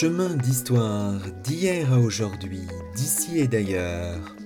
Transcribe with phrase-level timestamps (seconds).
[0.00, 2.60] Chemin d'histoire d'hier à aujourd'hui,
[2.94, 4.36] d'ici et d'ailleurs.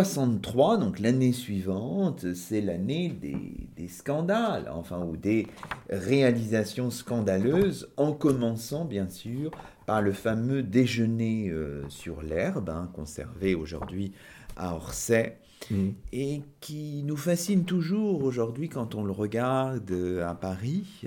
[0.00, 5.46] 1863, donc l'année suivante, c'est l'année des, scandales, enfin, ou des
[5.88, 9.50] réalisations scandaleuses, en commençant bien sûr
[9.86, 14.12] par le fameux déjeuner euh, sur l'herbe, hein, conservé aujourd'hui
[14.56, 15.38] à Orsay,
[15.70, 15.88] mmh.
[16.12, 19.92] et qui nous fascine toujours aujourd'hui quand on le regarde
[20.24, 21.04] à Paris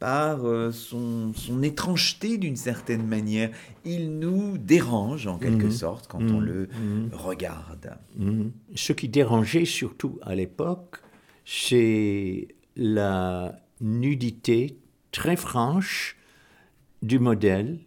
[0.00, 3.50] par euh, son, étrangeté d'une certaine manière.
[3.84, 5.70] Il nous dérange en quelque mhm.
[5.70, 6.44] sorte quand on mhm.
[6.44, 7.10] le mhm.
[7.12, 7.98] regarde.
[8.74, 10.96] Ce qui dérangeait surtout à l'époque,
[11.44, 14.78] c'est la nudité
[15.12, 16.16] très franche
[17.02, 17.78] du modèle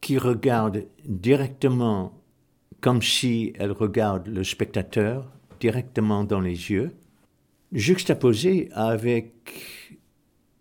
[0.00, 2.20] qui regarde directement
[2.80, 6.92] comme si elle regarde le spectateur directement dans les yeux,
[7.72, 9.32] juxtaposé avec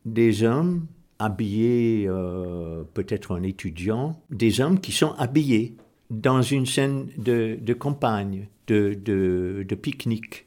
[0.05, 0.87] des hommes
[1.19, 5.75] habillés, euh, peut-être en étudiant, des hommes qui sont habillés
[6.09, 10.45] dans une scène de, campagne, de, de pique-nique.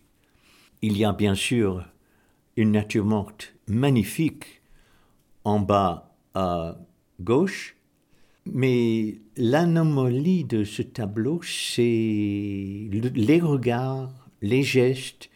[0.82, 1.84] Il y a bien sûr
[2.56, 4.62] une nature morte magnifique
[5.44, 6.76] en bas à
[7.20, 7.76] gauche,
[8.44, 14.12] mais l'anomalie de ce tableau, c'est les regards,
[14.42, 15.28] les gestes,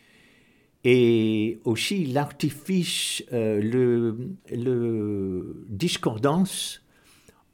[0.84, 4.16] et aussi l'artifice, euh, le,
[4.50, 6.82] le, discordance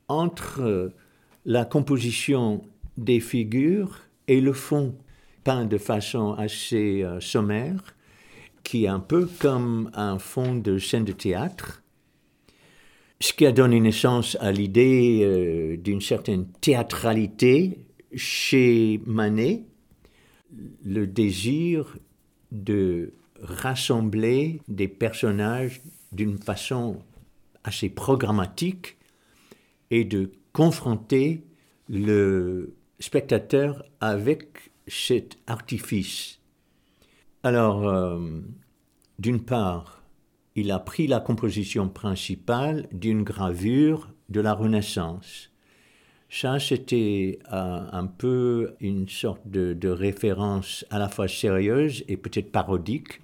[0.08, 0.92] entre
[1.44, 2.62] la composition
[2.96, 4.96] des figures et le fond,
[5.44, 7.94] peint de façon assez euh, sommaire,
[8.62, 11.82] qui est un peu comme un fond de scène de théâtre,
[13.20, 19.64] ce qui a donné naissance à l'idée euh, d'une certaine théâtralité chez Manet,
[20.84, 21.96] le désir
[22.64, 27.02] de rassembler des personnages d'une façon
[27.64, 28.96] assez programmatique
[29.90, 31.44] et de confronter
[31.88, 36.40] le spectateur avec cet artifice.
[37.42, 38.40] Alors, euh,
[39.18, 40.02] d'une part,
[40.54, 45.50] il a pris la composition principale d'une gravure de la Renaissance
[46.28, 52.50] ça, c'était euh, un peu une sorte de, référence à la fois sérieuse et peut-être
[52.50, 53.20] parodique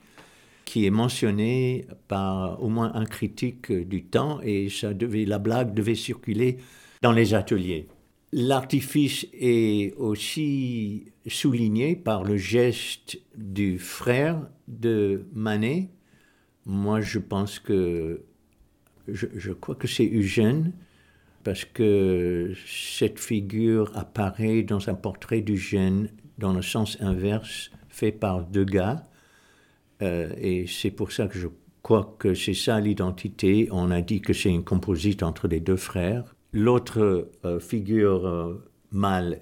[0.64, 5.74] qui est mentionnée par au moins un critique du temps et ça devait, la blague
[5.74, 6.58] devait circuler
[7.02, 7.88] dans les ateliers.
[8.32, 15.90] L'artifice est aussi souligné par le geste du frère de Manet.
[16.64, 18.22] Moi, je pense que,
[19.08, 20.72] je, je crois que c'est Eugène,
[21.44, 26.08] parce que cette figure apparaît dans un portrait du gène
[26.38, 29.04] dans le sens inverse fait par Degas.
[30.02, 31.48] Euh, et c'est pour ça que je
[31.82, 33.68] crois que c'est ça l'identité.
[33.70, 36.34] On a dit que c'est une composite entre les deux frères.
[36.52, 39.40] L'autre euh, figure euh, mâle,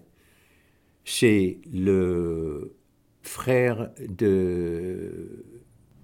[1.05, 2.77] c'est le
[3.23, 5.45] frère de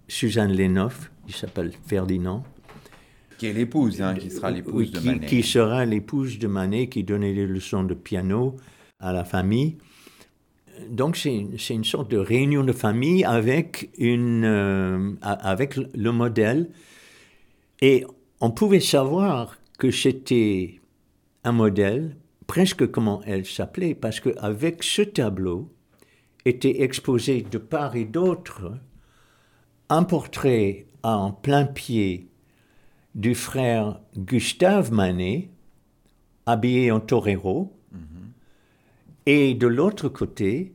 [0.09, 2.45] Suzanne Lenoff, il s'appelle Ferdinand.
[3.39, 5.27] Qui est l'épouse, hein, qui sera l'épouse de Manet.
[5.27, 8.57] Qui sera l'épouse de Manet, qui donnait des leçons de piano
[8.99, 9.77] à la famille.
[10.91, 16.71] Donc c'est une, une, sorte de réunion de famille avec, une, euh, avec le modèle.
[17.81, 18.05] Et
[18.41, 20.81] on pouvait savoir que c'était
[21.45, 22.17] un modèle,
[22.47, 25.71] presque comment elle s'appelait, parce qu'avec ce tableau
[26.45, 28.73] était exposé de part et d'autre
[29.89, 32.29] un portrait en plein pied
[33.17, 35.51] du frère Gustave Manet,
[36.45, 37.73] habillé en torero,
[39.25, 40.75] et de l'autre côté,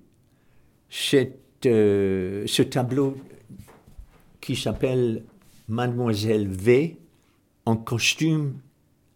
[1.66, 3.16] euh, ce tableau
[4.42, 5.24] qui s'appelle
[5.70, 6.98] Mademoiselle V
[7.66, 8.56] en costume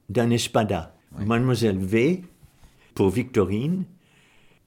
[0.07, 0.95] d'un espada.
[1.17, 2.23] Mademoiselle V,
[2.93, 3.83] pour Victorine,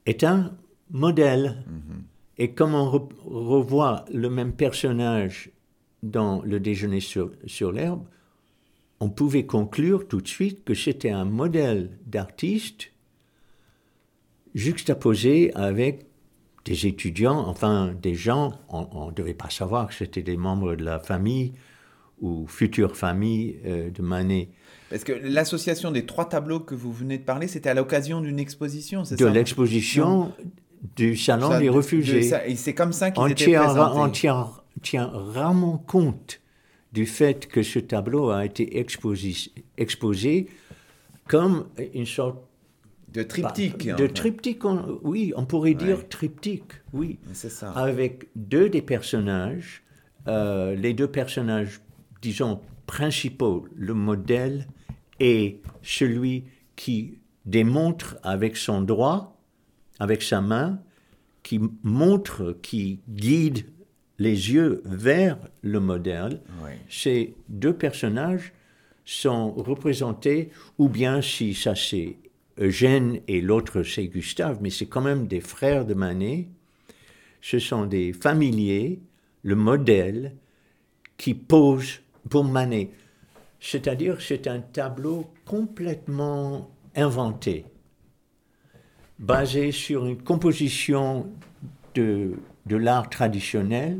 [0.05, 0.51] est un
[0.91, 1.63] modèle.
[1.65, 2.03] Mhm.
[2.37, 5.49] Et comme on re- revoit le même personnage
[6.03, 8.03] dans Le déjeuner sur, sur l'herbe,
[8.99, 12.91] on pouvait conclure tout de suite que c'était un modèle d'artiste
[14.55, 16.05] juxtaposé avec
[16.65, 20.83] des étudiants, enfin des gens, on ne devait pas savoir que c'était des membres de
[20.83, 21.53] la famille
[22.21, 24.49] ou future famille euh, de Manet.
[24.89, 28.39] Parce que l'association des trois tableaux que vous venez de parler, c'était à l'occasion d'une
[28.39, 29.31] exposition, c'est De ça?
[29.31, 30.33] l'exposition
[30.97, 32.33] du Salon Ça, des de- de Réfugiés.
[32.47, 34.29] et c'est comme ça qu'ils étaient présentés.
[34.29, 36.41] on tient rarement compte
[36.93, 39.33] du fait que ce tableau a été exposé,
[39.77, 40.47] exposé
[41.27, 42.37] comme une sorte
[43.13, 43.85] De triptyque.
[43.87, 44.07] de en fait.
[44.09, 44.65] triptyque.
[44.65, 47.19] on- oui, on pourrait dire triptyque, oui.
[47.33, 47.71] C'est ça.
[47.71, 49.83] Avec deux des personnages,
[50.27, 51.81] euh, les deux personnages,
[52.21, 54.67] disons, principaux, le modèle
[55.19, 56.45] et celui
[56.75, 59.37] qui démontre avec son doigt,
[59.99, 60.79] avec sa main,
[61.43, 63.65] qui montre, qui guide
[64.19, 66.41] les yeux vers le modèle.
[66.89, 68.53] Ces deux personnages
[69.05, 72.17] sont représentés, ou bien si ça c'est
[72.59, 76.47] Eugène et l'autre c'est Gustave, mais c'est quand même des frères de Manet.
[77.41, 78.99] Ce sont des familiers,
[79.43, 80.35] le modèle
[81.17, 82.91] qui pose pour Manet.
[83.61, 87.65] C'est-à-dire c'est un tableau complètement inventé,
[89.17, 91.29] basé sur une composition
[91.95, 92.33] de,
[92.65, 93.99] de l'art traditionnel,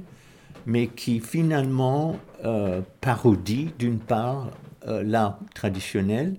[0.65, 4.51] mais qui finalement euh, parodie d'une part
[4.87, 6.35] euh, l'art traditionnel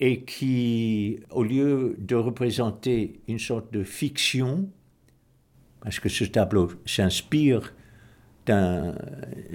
[0.00, 4.68] et qui, au lieu de représenter une sorte de fiction,
[5.80, 7.74] parce que ce tableau s'inspire
[8.46, 8.94] d'un-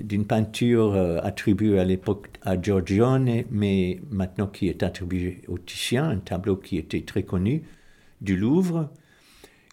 [0.02, 6.10] d'une peinture euh, attribuée à l'époque à Giorgione, mais maintenant qui est attribuée au Titien,
[6.10, 7.64] un tableau qui était très connu
[8.22, 8.90] du Louvre,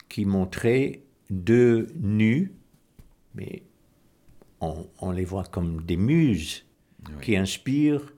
[0.08, 2.52] qui montrait deux nus,
[3.34, 3.62] mais
[4.60, 6.66] on, on les voit comme des muses
[7.22, 8.12] qui inspirent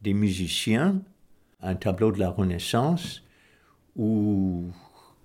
[0.00, 1.02] des musiciens,
[1.60, 3.22] un tableau de la Renaissance
[3.96, 4.70] où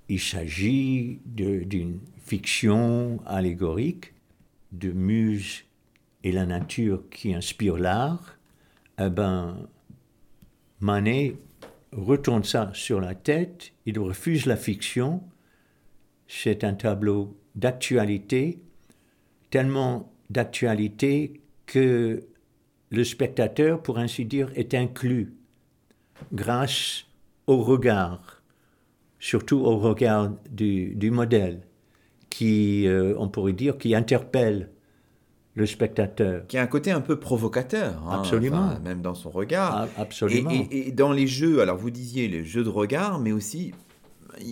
[0.09, 4.13] il s'agit d'une fiction allégorique
[4.71, 5.63] de muses
[6.23, 8.37] et la nature qui inspire l'art,
[8.99, 9.67] eh ben,
[10.79, 11.35] Manet
[11.91, 15.21] retourne ça sur la tête, il refuse la fiction,
[16.27, 18.59] c'est un tableau d'actualité,
[19.49, 22.23] tellement d'actualité que
[22.89, 25.33] le spectateur, pour ainsi dire, est inclus
[26.33, 27.05] grâce
[27.47, 28.41] au regard,
[29.19, 31.61] surtout au regard du, du modèle,
[32.29, 34.69] qui, euh, on pourrait dire, qui interpelle
[35.55, 36.45] le spectateur.
[36.47, 38.01] Qui a un côté un peu provocateur.
[38.07, 38.57] hein, Absolument.
[38.67, 39.89] enfin, même dans son regard.
[39.97, 40.51] Ah, absolument.
[40.51, 43.73] Et, et- et dans les jeux, alors vous disiez les jeux de regard, mais aussi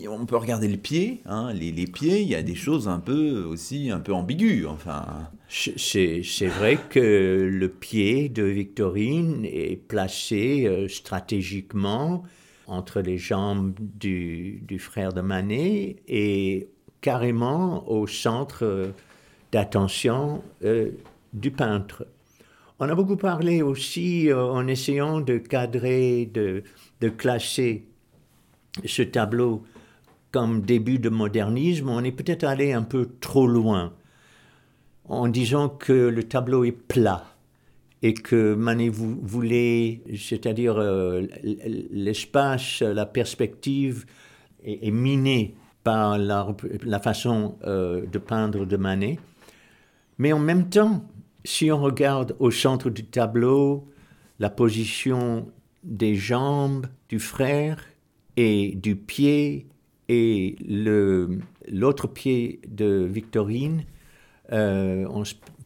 [0.10, 1.22] on peut regarder le pied.
[1.26, 4.68] hein, les, les pieds, il y a des choses un peu aussi un peu ambiguës.
[4.68, 12.24] Enfin, C'est vrai que le pied de Victorine est placé euh, stratégiquement
[12.68, 16.68] entre les jambes du, du frère de Manet et
[17.02, 18.92] carrément au centre
[19.52, 20.90] d'attention euh,
[21.34, 22.08] du peintre.
[22.80, 26.64] On a beaucoup parlé aussi euh, en essayant de cadrer, de,
[27.02, 27.86] de classer
[28.84, 29.64] ce tableau
[30.36, 33.94] comme début de modernisme, on est peut-être allé un peu trop loin
[35.06, 37.24] en disant que le tableau est plat
[38.02, 41.26] et que Manet vou- voulait, c'est-à-dire euh,
[41.90, 44.06] l'espace, la perspective
[44.62, 49.18] est, est minée par la façon euh, de peindre de Manet.
[50.18, 51.06] Mais en même temps,
[51.46, 53.88] si on regarde au centre du tableau
[54.40, 55.48] la position
[55.86, 57.82] des jambes du frère
[58.36, 59.68] et du pied
[60.10, 60.56] et
[61.68, 63.86] l'autre pied de Victorine,
[64.52, 65.24] euh, en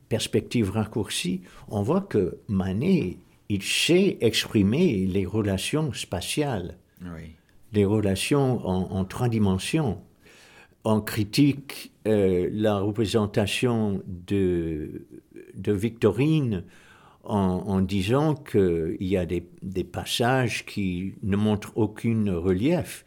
[0.08, 3.18] perspective raccourcie, on voit que Manet,
[3.50, 7.32] il sait exprimer les relations spatiales oui.
[7.74, 10.02] les relations en, en trois dimensions.
[10.86, 15.06] On critique euh, la représentation de,
[15.56, 16.64] de Victorine
[17.24, 23.04] en, en disant qu'il y a des, des passages qui ne montrent aucun relief,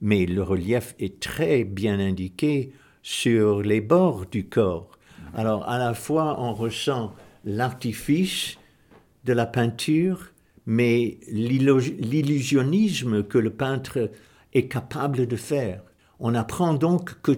[0.00, 4.98] mais le relief est très bien indiqué sur les bords du corps.
[5.34, 7.14] Alors à la fois on ressent
[7.44, 8.56] l'artifice
[9.24, 10.32] de la peinture,
[10.66, 14.10] mais l'illusionnisme que le peintre
[14.52, 15.82] est capable de faire.
[16.18, 17.32] On apprend donc que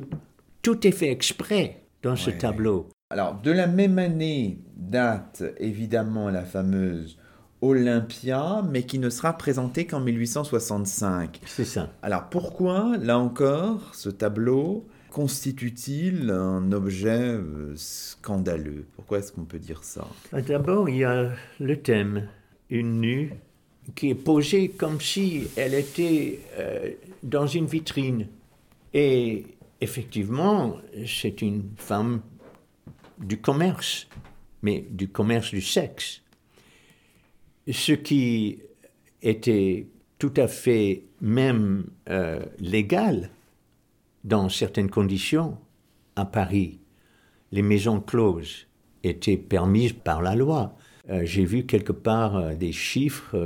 [0.63, 2.39] tout est fait exprès dans ce Ouais.
[2.39, 2.89] tableau.
[3.11, 7.19] Alors, de la même année date évidemment la fameuse
[7.63, 11.41] Olympia, mais qui ne sera présenté qu'en 1865.
[11.47, 11.91] C'est ça.
[12.03, 18.87] Alors pourquoi, là encore, ce tableau constitue-t-il un objet euh, scandaleux?
[18.97, 20.07] Pourquoi est-ce qu'on peut dire ça?
[20.33, 22.29] D'abord, il y a le thème,
[22.69, 23.33] une nue,
[23.95, 26.91] qui est posée comme si elle était euh,
[27.23, 28.27] dans une vitrine.
[28.95, 29.45] Et
[29.81, 30.77] effectivement,
[31.07, 32.21] c'est une femme
[33.19, 34.09] du commerce,
[34.63, 36.22] mais du commerce du sexe.
[37.71, 38.59] Ce qui
[39.23, 39.87] était
[40.19, 43.31] tout à fait même euh, légal
[44.25, 45.59] dans certaines conditions
[46.17, 46.81] à Paris.
[47.51, 48.67] Les maisons closes
[49.03, 50.77] étaient permises par la loi.
[51.11, 53.37] Euh, j'ai vu quelque part euh, des chiffres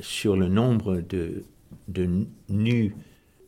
[0.00, 1.44] sur le nombre de,
[1.88, 2.94] de nus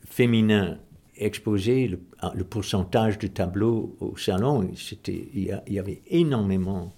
[0.04, 0.78] féminins
[1.16, 4.70] exposés, le, ah, le, pourcentage de tableaux au salon,
[5.06, 6.92] il, y avait énormément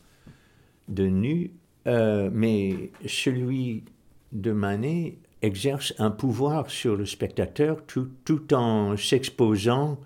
[0.88, 1.52] de nus,
[1.87, 3.85] euh, mais celui
[4.33, 9.99] de Manet exerce un pouvoir sur le spectateur tout, en s'exposant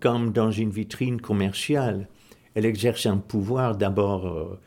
[0.00, 2.08] comme dans une vitrine commerciale.
[2.54, 4.60] Elle exerce un pouvoir d'abord, euh,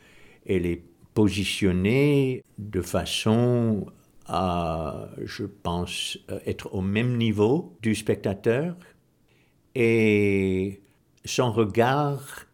[0.46, 0.82] elle est
[1.14, 3.86] positionnée de façon
[4.26, 8.76] à, je pense, être au même niveau du spectateur
[9.74, 10.80] et
[11.24, 12.46] son regard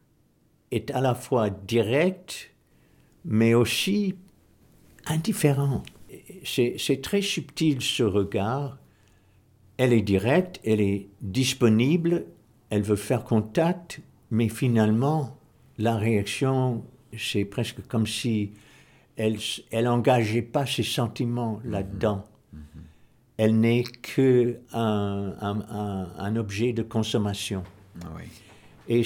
[0.71, 2.56] est à la fois direct
[3.27, 4.15] mais aussi
[5.07, 5.83] indifférent.
[6.45, 8.79] C'est très subtil ce regard.
[9.77, 12.25] Elle est directe, elle est disponible,
[12.71, 15.37] elle veut faire contact, mais finalement,
[15.77, 16.85] la réaction,
[17.17, 18.53] c'est presque comme si
[19.17, 19.39] elle
[19.73, 21.71] n'engageait pas ses sentiments mhm.
[21.71, 22.25] là-dedans.
[22.53, 22.61] Mhm.
[23.39, 27.63] Elle n'est que un, objet de consommation.
[28.03, 28.09] Ah
[28.89, 29.03] Et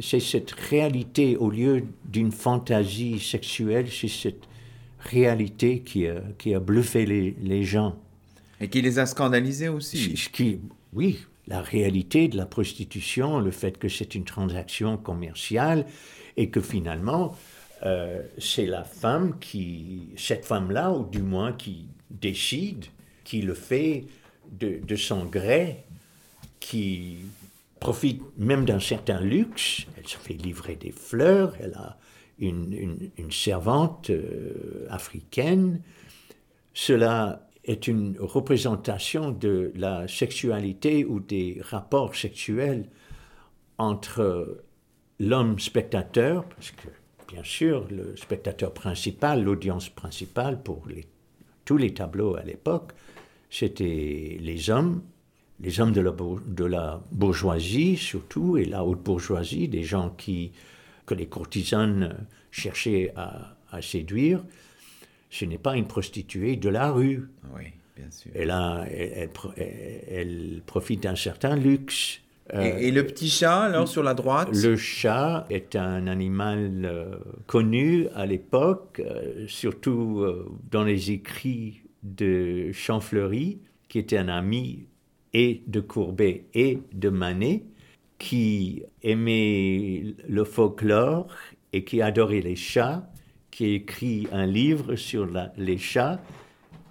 [0.00, 4.44] c'est cette réalité, au lieu d'une fantaisie sexuelle, c'est cette
[5.00, 7.96] réalité qui a, qui a bluffé les, gens.
[8.60, 10.14] Et qui les a scandalisés aussi.
[10.32, 10.60] Qui,
[10.92, 15.86] oui, la réalité de la prostitution, le fait que c'est une transaction commerciale
[16.36, 17.36] et que finalement,
[17.84, 22.86] euh, c'est la femme qui, cette femme-là, ou du moins qui décide,
[23.24, 24.04] qui le fait
[24.50, 25.84] de, son gré,
[26.60, 27.18] qui
[27.80, 29.86] profite même d'un certain luxe.
[29.96, 31.98] Elle se fait livrer des fleurs, elle a
[32.38, 35.80] une, servante euh, africaine.
[36.74, 42.88] Cela est une représentation de la sexualité ou des rapports sexuels
[43.76, 44.62] entre
[45.20, 46.88] l'homme spectateur, parce que
[47.28, 50.86] bien sûr, le spectateur principal, l'audience principale pour
[51.64, 52.92] tous les tableaux à l'époque,
[53.50, 55.02] c'était les hommes,
[55.60, 56.12] les hommes de la,
[56.46, 60.52] de la, bourgeoisie surtout, et la haute bourgeoisie, des gens qui,
[61.06, 62.14] que les courtisanes
[62.50, 64.42] cherchaient à, séduire.
[65.30, 67.28] Ce n'est pas une prostituée de la rue.
[67.54, 68.30] Oui, bien sûr.
[68.34, 68.50] Elle,
[70.08, 72.20] elle profite d'un certain luxe.
[72.54, 74.48] Euh, et, le petit chat, alors, sur la droite?
[74.52, 80.24] Le chat est un animal euh, connu à l'époque, euh, surtout
[80.70, 84.86] dans les écrits de Champfleury, qui était un ami
[85.66, 87.64] de Courbet et de Manet,
[88.18, 91.28] qui aimait le folklore
[91.72, 93.10] et qui adorait les chats,
[93.50, 96.20] qui écrit un livre sur les chats,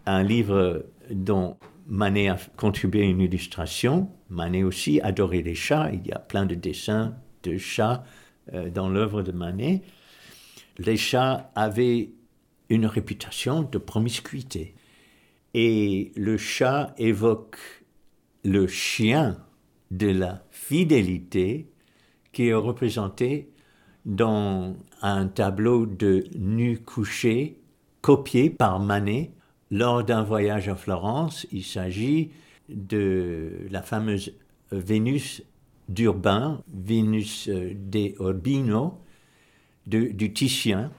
[0.05, 4.09] un livre dont Manet a contribué une illustration.
[4.29, 5.89] Manet aussi adorait les chats.
[5.93, 8.03] Il y a plein de dessins de chats
[8.53, 9.81] euh, dans l'œuvre de Manet.
[10.77, 12.11] Les chats avaient
[12.69, 14.75] une réputation de promiscuité.
[15.53, 17.57] Et le chat évoque
[18.47, 19.37] le chien
[19.91, 21.67] de la fidélité
[22.31, 23.49] qui est représenté
[24.05, 27.59] dans un tableau de nu couché
[27.99, 29.31] copié par Manet
[29.69, 32.31] lors d'un voyage à Florence, il s'agit
[32.69, 34.33] de la fameuse
[34.71, 35.43] Vénus
[35.89, 38.97] d'Urbain, Vénus de Urbino,
[39.85, 40.89] du Titien,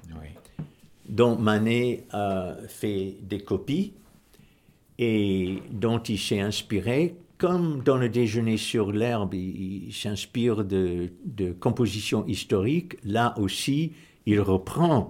[1.09, 3.95] dont Manet a fait des copies
[4.99, 7.17] et dont il s'est inspiré.
[7.39, 11.09] Comme dans le déjeuner sur l'herbe, il, s'inspire de,
[11.61, 13.93] compositions historiques, là aussi,
[14.27, 15.09] il reprend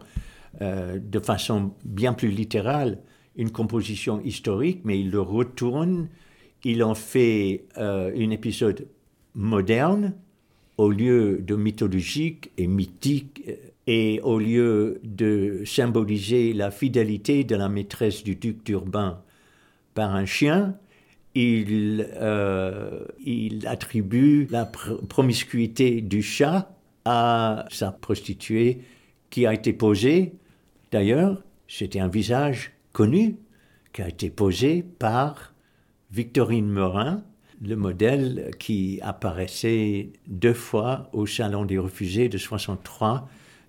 [0.61, 2.99] euh, de façon bien plus littérale
[3.37, 6.09] une composition historique, mais il le retourne,
[6.65, 8.87] il en fait euh, un épisode
[9.35, 10.13] moderne
[10.77, 13.55] au lieu de mythologique et mythique, euh,
[13.87, 19.23] et au lieu de symboliser la fidélité de la maîtresse du duc d'Urbain
[19.95, 20.77] par un chien,
[21.35, 26.71] il, euh, il attribue la promiscuité du chat
[27.05, 28.81] à sa prostituée
[29.31, 30.33] qui a été posée,
[30.91, 33.37] d'ailleurs, c'était un visage connu
[33.93, 35.55] qui a été posé par
[36.11, 37.23] Victorine Morin,
[37.61, 43.29] le modèle qui apparaissait deux fois au Salon des Refusés de 63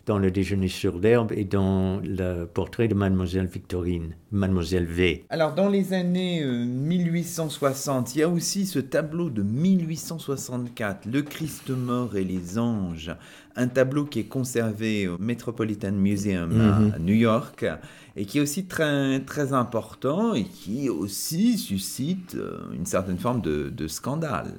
[0.10, 5.24] dans le déjeuner sur l'herbe et dans le portrait de mademoiselle Victorine, mademoiselle V.
[5.30, 11.22] Alors dans les années 1860, euh, il y a aussi ce tableau de 1864, Le
[11.22, 13.16] Christ mort et les anges,
[13.56, 17.06] un tableau qui est conservé au Metropolitan Museum à mhm.
[17.06, 17.68] New York
[18.16, 23.42] et qui est aussi très, très important et qui aussi suscite euh, une certaine forme
[23.42, 24.56] de, scandale.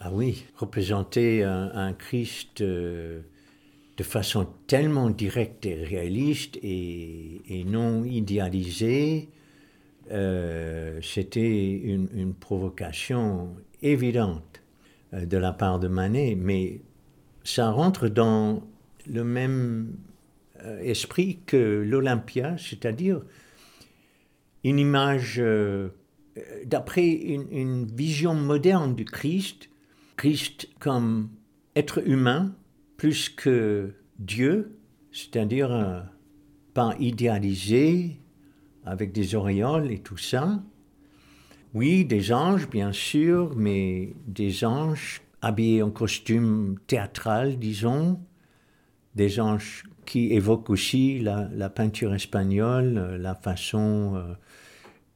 [0.00, 2.62] Ah oui, représenter un, Christ...
[2.62, 3.20] Euh,
[3.98, 9.28] de façon tellement directe et réaliste et, non idéalisée,
[10.12, 14.62] euh, c'était une, provocation évidente
[15.12, 16.80] euh, de la part de Manet, mais
[17.42, 18.62] ça rentre dans
[19.10, 19.96] le même
[20.64, 23.20] euh, esprit que l'Olympia, c'est-à-dire
[24.62, 25.42] une image,
[26.66, 29.70] d'après une, une vision moderne du Christ,
[30.16, 31.30] Christ comme
[31.74, 32.54] être humain,
[32.98, 34.76] plus que Dieu,
[35.12, 36.04] c'est-à-dire un
[36.74, 38.20] pas idéalisé,
[38.84, 40.62] avec des auréoles et tout ça.
[41.74, 48.20] Oui, des anges, bien sûr, mais des anges habillés en costume théâtral, disons,
[49.14, 54.34] des anges qui évoquent aussi la, peinture espagnole, la façon euh,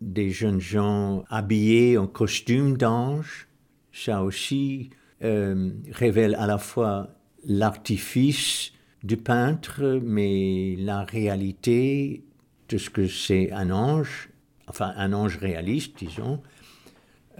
[0.01, 3.49] des jeunes gens habillés en costume d'ange.
[3.93, 4.91] Ça aussi
[5.23, 8.73] euh, révèle à la fois l'artifice
[9.03, 12.25] du peintre, mais la réalité
[12.69, 14.31] de ce que c'est un ange,
[14.69, 16.41] enfin un ange réaliste, disons,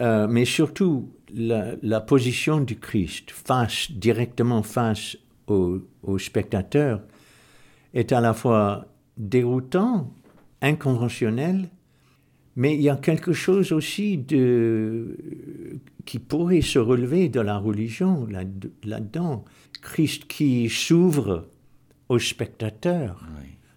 [0.01, 7.03] euh, mais surtout la, position du Christ face, directement face au, au, spectateur
[7.95, 8.87] est à la fois
[9.17, 10.13] déroutant,
[10.63, 11.69] inconventionnel,
[12.57, 15.17] mais il y a quelque chose aussi de,
[16.05, 18.27] qui pourrait se relever de la religion
[18.85, 19.45] là-dedans.
[19.81, 21.49] Christ qui s'ouvre
[22.09, 23.25] au spectateur,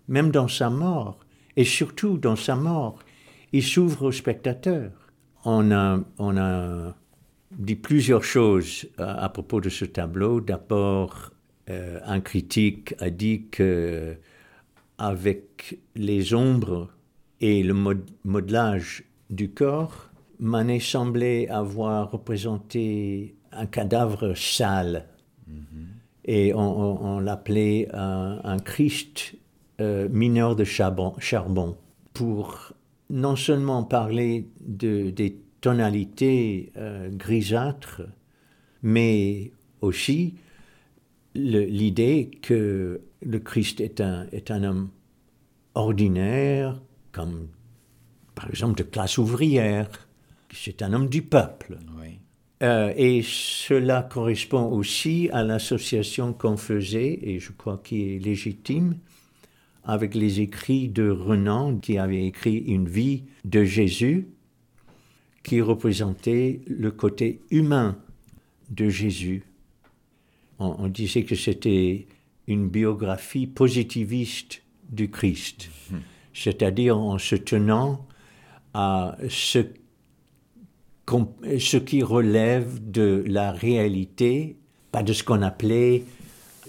[0.07, 1.19] même dans sa mort,
[1.55, 2.99] et surtout dans sa mort,
[3.53, 4.91] il s'ouvre au spectateur.
[5.45, 6.95] On a, on a
[7.51, 10.41] dit plusieurs choses à, propos de ce tableau.
[10.41, 11.31] D'abord,
[11.69, 14.17] euh, un critique a dit que
[14.97, 16.94] avec les ombres
[17.45, 17.75] et le
[18.23, 25.05] modelage du corps, Manet semblait avoir représenté un cadavre sale.
[25.47, 25.85] Mm-hmm.
[26.25, 29.35] Et on, l'appelait un, Christ
[29.79, 31.77] euh, mineur de charbon,
[32.15, 32.73] pour
[33.11, 38.01] non seulement parler de, des tonalités euh, grisâtres,
[38.81, 40.33] mais aussi
[41.35, 44.89] l'idée que le Christ est un, est un homme
[45.75, 46.81] ordinaire,
[47.15, 47.47] comme
[48.35, 49.87] par exemple de classe ouvrière.
[50.53, 51.77] C'est un homme du peuple.
[52.63, 58.97] Euh, et cela correspond aussi à l'association qu'on faisait, et je crois qu'il est légitime,
[59.83, 64.27] avec les écrits de Renan, qui avait écrit une vie de Jésus,
[65.43, 67.97] qui représentait le côté humain
[68.69, 69.43] de Jésus.
[70.59, 72.07] On, disait que c'était
[72.47, 75.69] une biographie positiviste du Christ.
[75.91, 75.99] Hum
[76.35, 78.05] c'est-à-dire en se tenant
[78.73, 79.59] à ce,
[81.07, 84.57] ce qui relève de la réalité,
[84.91, 86.03] pas de ce qu'on appelait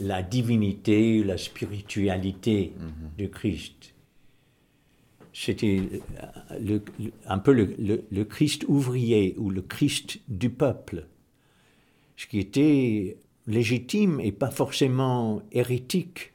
[0.01, 3.11] la divinité, la spiritualité mhm.
[3.19, 3.95] du Christ.
[5.33, 5.83] C'était
[7.27, 11.09] un peu le, Christ ouvrier ou le Christ du peuple,
[12.17, 16.33] ce qui était légitime et pas forcément hérétique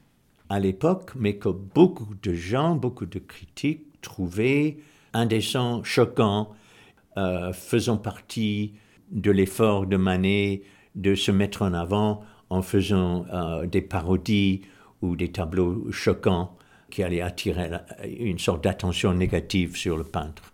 [0.52, 4.80] à l'époque, mais que beaucoup de gens, beaucoup de critiques trouvaient
[5.14, 6.50] indécent, choquant,
[7.16, 8.74] euh, faisant partie
[9.12, 10.64] de l'effort de Manet
[10.96, 14.62] de se mettre en avant en faisant euh, des parodies
[15.02, 16.58] ou des tableaux choquants
[16.90, 17.70] qui allaient attirer
[18.04, 20.52] une sorte d'attention négative sur le peintre.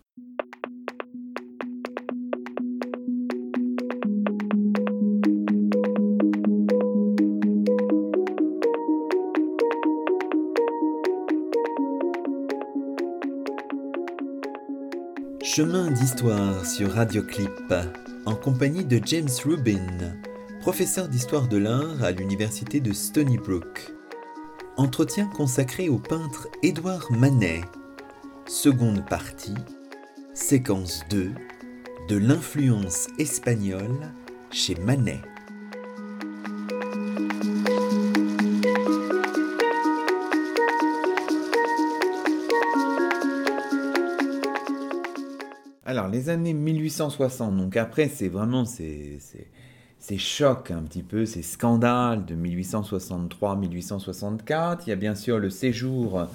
[15.58, 17.74] Chemin d'histoire sur Radioclip,
[18.26, 20.14] en compagnie de James Rubin,
[20.60, 23.92] professeur d'histoire de l'art à l'université de Stony Brook.
[24.76, 27.62] Entretien consacré au peintre Édouard Manet.
[28.46, 29.56] Seconde partie,
[30.32, 31.32] séquence 2,
[32.08, 34.12] de l'influence espagnole
[34.52, 35.22] chez Manet.
[46.28, 49.18] Années 1860, donc après, c'est vraiment ces,
[49.98, 54.80] ces, chocs un petit peu, ces scandales de 1863-1864.
[54.86, 56.26] Il y a bien sûr le séjour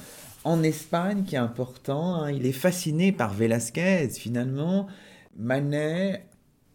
[0.44, 2.16] en Espagne qui est important.
[2.16, 2.32] Hein.
[2.32, 4.88] Il est fasciné par Velázquez, finalement.
[5.38, 6.26] Manet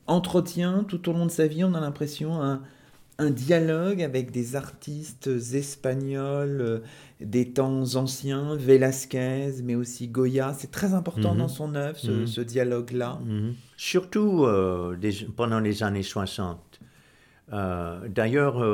[0.07, 2.63] entretient tout au long de sa vie, on a l'impression, un,
[3.21, 6.79] un dialogue avec des artistes espagnols euh,
[7.21, 10.55] des temps anciens, Velázquez, mais aussi Goya.
[10.57, 11.39] C'est très important mhm.
[11.39, 12.47] dans son œuvre, ce, mhm.
[12.47, 13.19] dialogue-là.
[13.25, 13.55] Mhm.
[13.77, 14.97] Surtout euh,
[15.37, 16.81] pendant les années 60.
[17.53, 18.65] Euh, d'ailleurs,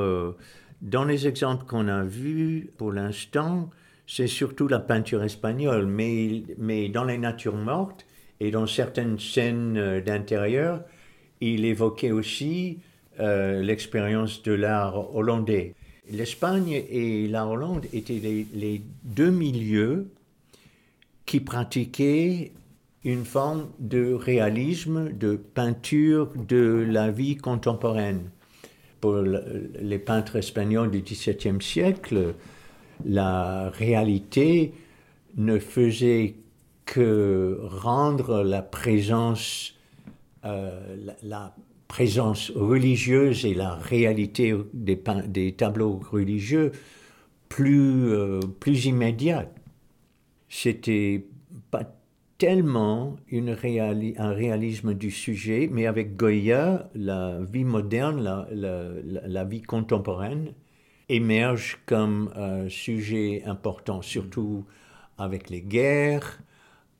[0.82, 3.70] dans les exemples qu'on a vus pour l'instant,
[4.06, 8.04] c'est surtout la peinture espagnole, mais, mais dans les natures mortes
[8.40, 10.82] et dans certaines scènes d'intérieur,
[11.40, 12.80] il évoquait aussi
[13.20, 15.74] euh, l'expérience de l'art hollandais.
[16.10, 18.20] L'Espagne et la Hollande étaient
[18.52, 20.10] les, deux milieux
[21.24, 22.52] qui pratiquaient
[23.04, 28.30] une forme de réalisme, de peinture de la vie contemporaine.
[29.00, 32.34] Pour les peintres espagnols du XVIIe siècle,
[33.04, 34.72] la réalité
[35.36, 36.36] ne faisait
[36.86, 39.74] que rendre la présence,
[40.44, 41.54] euh, la,
[41.88, 46.72] présence religieuse et la réalité des, tableaux religieux
[47.48, 49.54] plus, euh, plus immédiate.
[50.48, 51.26] C'était
[51.70, 51.94] pas
[52.38, 60.52] tellement un réalisme du sujet, mais avec Goya, la vie moderne, la, vie contemporaine
[61.08, 64.64] émerge comme un sujet important, surtout
[65.18, 66.40] avec les guerres,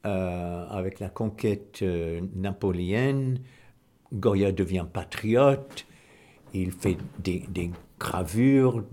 [0.06, 3.40] euh, avec la conquête euh, napoléenne,
[4.14, 5.86] Goya devient patriote,
[6.54, 8.84] il fait des, gravures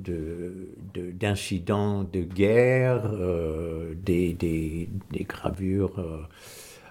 [1.20, 4.88] d'incidents de, guerre, euh, des,
[5.28, 6.22] gravures euh,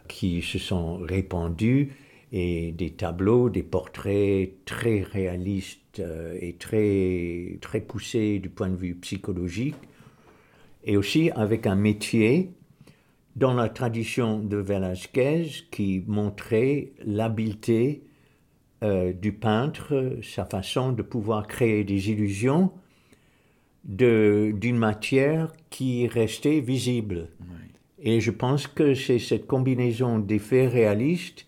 [0.08, 1.92] qui se sont répandues
[2.32, 8.76] et des tableaux, des portraits très réalistes euh, et très, très poussés du point de
[8.76, 9.74] vue psychologique,
[10.84, 12.52] et aussi avec un métier
[13.34, 18.02] dans la tradition de Velázquez qui montrait l'habileté
[18.82, 22.72] euh, du peintre, sa façon de pouvoir créer des illusions
[23.84, 27.28] d'une matière qui restait visible.
[27.98, 31.46] Et je pense que c'est cette combinaison d'effets réalistes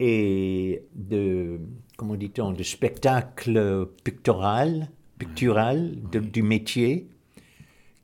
[0.00, 1.60] et de,
[1.96, 7.08] comment dit-on, de spectacle pictoral, pictural du métier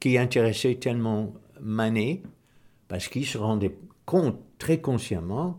[0.00, 2.22] qui intéressait tellement Manet
[2.88, 5.58] parce qu'il se rendait compte très consciemment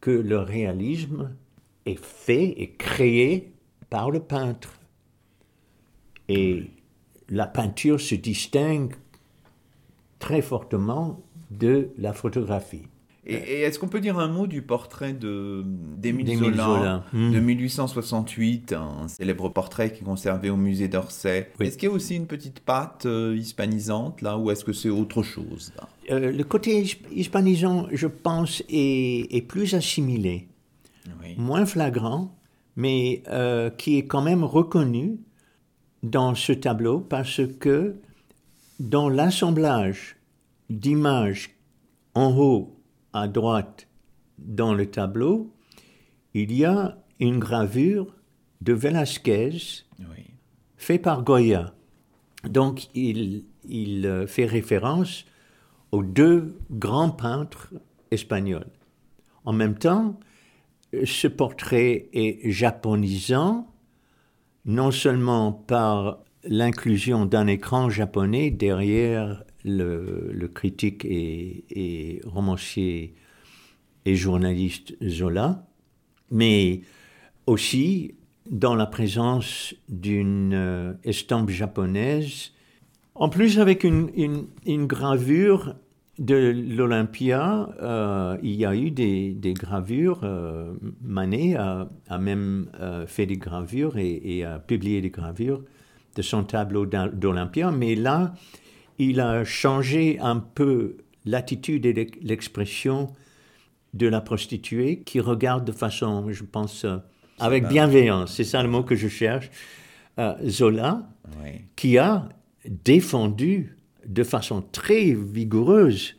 [0.00, 1.34] que le réalisme
[1.86, 3.52] est fait et créé
[3.90, 4.80] par le peintre.
[6.28, 6.70] Et
[7.28, 8.94] la peinture se distingue
[10.18, 11.20] très fortement
[11.50, 12.88] de la photographie.
[13.26, 17.32] Et, est-ce qu'on peut dire un mot du portrait d'Émile Zola, hmm.
[17.32, 21.94] de 1868, un célèbre portrait qui est conservé au musée d'Orsay Est-ce qu'il y a
[21.94, 25.72] aussi une petite patte euh, hispanisante là, ou est-ce que c'est autre chose
[26.10, 30.48] euh, Le côté hispanisant, je pense, est, est plus assimilé
[31.36, 32.36] moins flagrant,
[32.76, 35.20] mais euh, qui est quand même reconnu
[36.02, 37.96] dans ce tableau parce que
[38.80, 40.16] dans l'assemblage
[40.70, 41.50] d'images
[42.14, 42.80] en haut
[43.12, 43.88] à droite
[44.38, 45.52] dans le tableau,
[46.34, 48.14] il y a une gravure
[48.60, 49.84] de Velázquez
[50.76, 51.74] fait par Goya.
[52.44, 55.24] Donc il, il euh, fait référence
[55.92, 57.72] aux deux grands peintres
[58.10, 58.70] espagnols.
[59.44, 60.18] En même temps,
[61.04, 63.66] ce portrait est japonisant,
[64.64, 73.14] non seulement par l'inclusion d'un écran japonais derrière le, critique et, romancier
[74.04, 75.66] et journaliste Zola,
[76.30, 76.82] mais
[77.46, 78.14] aussi
[78.50, 82.52] dans la présence d'une euh, estampe japonaise,
[83.14, 85.76] en plus avec une gravure
[86.18, 86.36] de
[86.76, 90.20] l'Olympia, euh, il y a eu des, gravures.
[90.22, 90.72] Euh,
[91.02, 95.62] Manet a, même euh, fait des gravures et, a publié des gravures
[96.14, 98.34] de son tableau d'Olympia, mais là,
[98.98, 103.08] il a changé un peu l'attitude et l'expression
[103.94, 106.86] de la prostituée qui regarde de façon, je pense,
[107.40, 109.50] avec bienveillance, c'est ça le mot que je cherche,
[110.46, 111.08] Zola,
[111.74, 112.28] qui a
[112.68, 116.16] défendu de façon très vigoureuse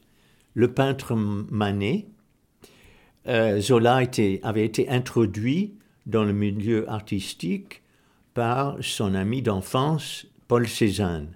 [0.54, 2.08] le peintre Manet.
[3.28, 4.02] Euh, Zola
[4.44, 7.82] avait été introduit dans le milieu artistique
[8.34, 11.36] par son ami d'enfance, Paul Cézanne.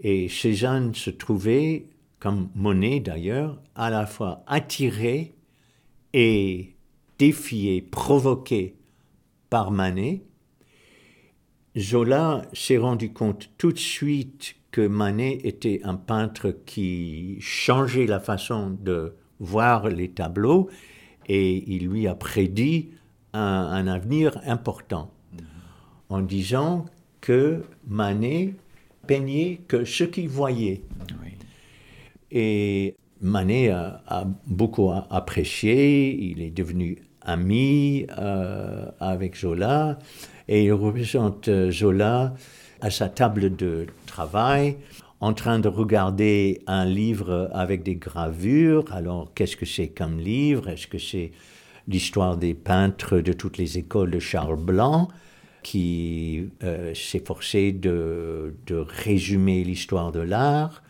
[0.00, 1.86] Et Cézanne se trouvait,
[2.18, 5.34] comme Monet d'ailleurs, à la fois attiré
[6.12, 6.74] et
[7.18, 8.76] défié, provoqué
[9.50, 10.22] par Manet,
[11.78, 18.20] Zola s'est rendu compte tout de suite que Manet était un peintre qui changeait la
[18.20, 20.70] façon de voir les tableaux
[21.28, 22.90] et il lui a prédit
[23.34, 25.10] un, avenir important
[26.08, 26.86] en disant
[27.20, 28.54] que Manet
[29.06, 30.82] peignait que ce qu'il voyait.
[32.30, 39.98] Et Manet a, beaucoup apprécié, il est devenu ami euh, avec Zola
[40.48, 42.34] et il représente euh, Zola
[42.80, 44.76] à sa table de travail
[45.20, 48.84] en train de regarder un livre avec des gravures.
[48.92, 50.68] Alors, qu'est-ce que c'est comme livre?
[50.68, 51.32] Est-ce que c'est
[51.88, 55.08] l'histoire des peintres de toutes les écoles de Charles Blanc
[55.62, 60.82] qui euh, s'efforçait de, résumer l'histoire de l'art?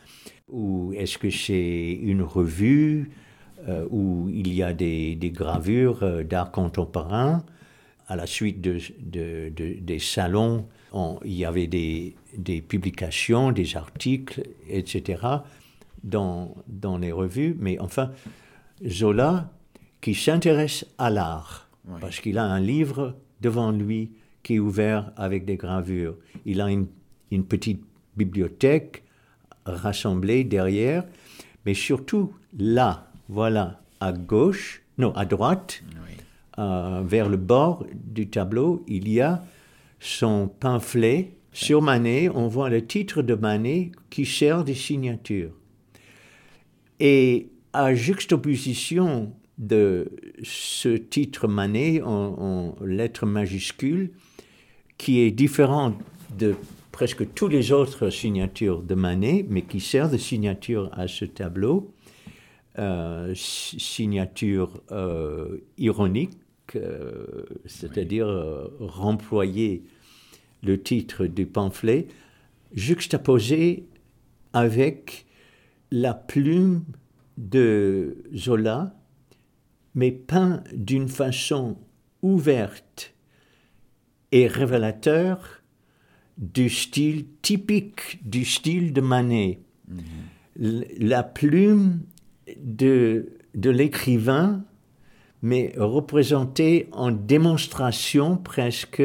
[0.48, 3.10] Ou est-ce que c'est une revue
[3.68, 7.44] euh, où il y a des, des gravures euh, d'art contemporain?
[8.08, 10.66] À la suite de, de, des salons,
[11.24, 15.22] il y avait des, des, publications, des articles, etc.
[16.04, 17.56] Dans, dans les revues.
[17.58, 18.12] Mais enfin,
[18.86, 19.50] Zola,
[20.00, 21.68] qui s'intéresse à l'art,
[22.00, 26.14] parce qu'il a un livre devant lui qui est ouvert avec des gravures.
[26.44, 26.86] Il a une,
[27.48, 27.82] petite
[28.16, 29.02] bibliothèque
[29.64, 31.04] rassemblée derrière,
[31.64, 35.82] mais surtout là, voilà, à gauche, non, à droite,
[36.58, 39.44] euh, vers le bord du tableau, il y a
[40.00, 41.32] son pamphlet.
[41.52, 45.50] Sur Manet, on voit le titre de Manet qui sert de signature.
[47.00, 50.10] Et à juxtaposition de
[50.42, 54.12] ce titre Manet en, lettres majuscules,
[54.98, 55.94] qui est différent
[56.38, 56.54] de
[56.92, 61.92] presque toutes les autres signatures de Manet, mais qui sert de signature à ce tableau,
[62.78, 66.32] euh, signature euh, ironique,
[66.74, 68.26] euh, c'est-à-dire
[68.80, 69.84] remployer
[70.62, 72.08] le titre du pamphlet,
[72.74, 73.86] juxtaposé
[74.52, 75.26] avec
[75.92, 76.84] la plume
[77.36, 78.96] de Zola
[79.96, 81.76] mais peint d'une façon
[82.22, 83.14] ouverte
[84.30, 85.62] et révélateur
[86.36, 89.60] du style typique du style de Manet.
[89.88, 90.84] Mhm.
[90.98, 92.02] La plume
[92.58, 94.64] de, de l'écrivain,
[95.42, 99.02] mais représentée en démonstration presque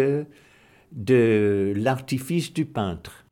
[0.92, 3.26] de l'artifice du peintre.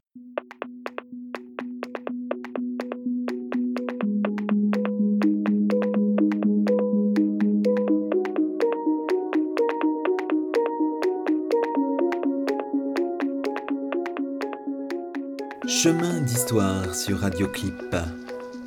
[15.81, 17.95] Chemin d'histoire sur Radioclip,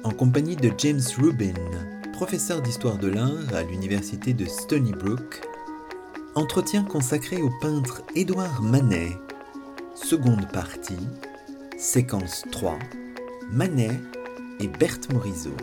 [0.03, 1.53] en compagnie de James Rubin,
[2.23, 5.41] professeur d'histoire de l'art à l'université de Stony Brook.
[6.37, 9.19] Entretien consacré au peintre Édouard Manet.
[9.97, 11.09] Seconde partie,
[11.77, 12.79] séquence 3,
[13.51, 13.99] Manet
[14.61, 15.57] et Berthe Morisot.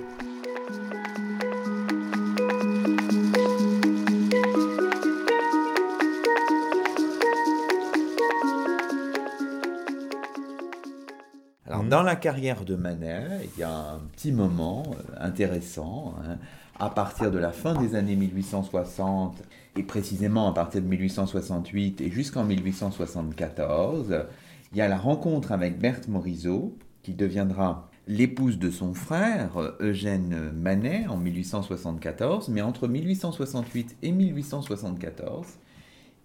[12.00, 16.16] Dans la carrière de Manet, il y a un petit moment euh, intéressant.
[16.24, 16.38] Hein,
[16.80, 19.44] à partir de la fin des années 1860,
[19.76, 24.28] et précisément à partir de 1868 et jusqu'en 1874,
[24.72, 30.54] il y a la rencontre avec Berthe Morisot, qui deviendra l'épouse de son frère, Eugène
[30.54, 32.48] Manet, en 1874.
[32.48, 35.48] Mais entre 1868 et 1874,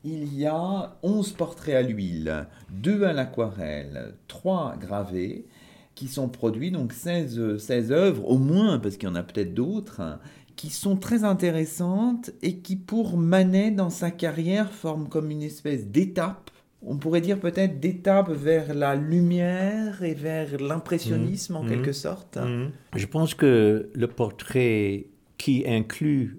[0.05, 5.47] il y a 11 portraits à l'huile, 2 à l'aquarelle, 3 gravés,
[5.95, 9.55] qui sont produits, donc 16, 16 œuvres au moins, parce qu'il y en a peut-être
[9.55, 10.19] d'autres,
[10.57, 15.87] qui sont très intéressantes et qui, pour Manet, dans sa carrière, forment comme une espèce
[15.87, 16.51] d'étape.
[16.83, 21.69] On pourrait dire peut-être d'étape vers la lumière et vers l'impressionnisme en mmh.
[21.69, 22.37] quelque sorte.
[22.37, 22.71] Mmh.
[22.95, 25.07] Je pense que le portrait
[25.39, 26.39] qui inclut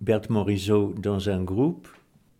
[0.00, 1.88] Berthe Morisot dans un groupe,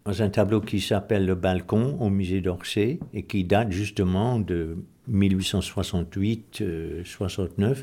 [0.04, 4.76] dans un tableau qui s'appelle Le Balcon au musée d'Orsay et qui date justement de
[5.10, 6.62] 1868-69.
[6.62, 7.74] Euh,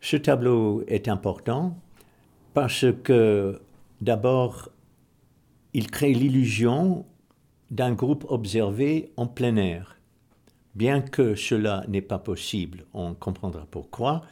[0.00, 1.78] Ce tableau est important
[2.54, 3.60] parce que
[4.00, 4.68] d'abord,
[5.74, 7.06] il crée l'illusion
[7.70, 9.96] d'un groupe observé en plein air.
[10.74, 14.22] Bien que cela n'est pas possible, on comprendra pourquoi.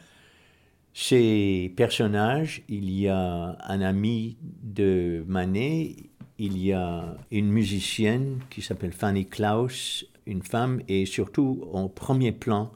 [0.93, 5.95] Ces personnages, il y a un ami de Manet,
[6.37, 12.31] il y a une musicienne qui s'appelle Fanny Klaus, une femme, et surtout en premier
[12.31, 12.71] plan,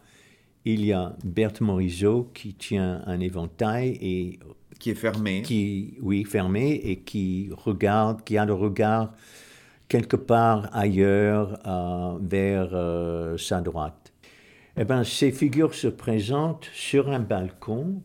[0.66, 4.40] il y a Berthe Morisot qui tient un éventail et
[4.80, 5.44] Qui est fermé.
[5.44, 9.14] Qui, oui, fermé et qui regarde, qui a le regard
[9.88, 14.12] quelque part ailleurs euh, vers euh, sa droite.
[14.78, 18.02] Eh bien, ces figures se présentent sur un balcon.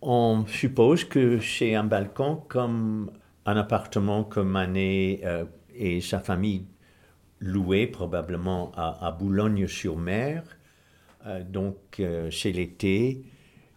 [0.00, 3.10] On suppose que c'est un balcon comme
[3.44, 6.64] un appartement que Manet euh, et sa famille
[7.40, 10.42] louaient probablement à, Boulogne-sur-Mer.
[11.48, 13.22] donc, c'est l'été.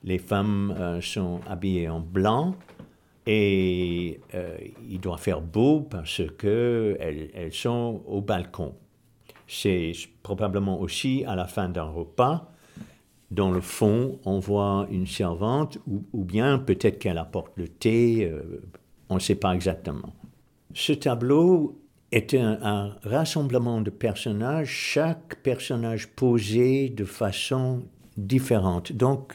[0.04, 2.56] Les femmes sont habillées en blanc
[3.28, 4.58] et euh,
[4.90, 8.76] il doit faire beau parce qu'elles elles sont au balcon.
[9.48, 9.92] C'est
[10.24, 12.52] probablement aussi à la fin d'un repas.
[13.30, 18.62] Dans le fond, on voit une servante, ou, bien peut-être qu'elle apporte le thé, euh,
[19.08, 20.14] on ne sait pas exactement.
[20.74, 21.81] Ce tableau
[22.12, 27.84] est un, un, rassemblement de personnages, chaque personnage posé de façon
[28.18, 28.92] différente.
[28.92, 29.34] Donc,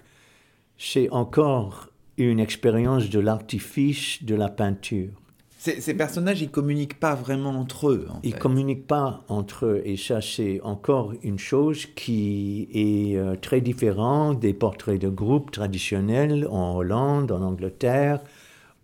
[0.79, 5.11] c'est encore une expérience de l'artifice de la peinture.
[5.59, 8.07] Ces, personnages, ils communiquent pas vraiment entre eux.
[8.23, 13.35] ils ne communiquent pas entre eux, et ça, c'est encore une chose qui est euh,
[13.35, 18.21] très différente des portraits de groupe traditionnels en Hollande, en Angleterre,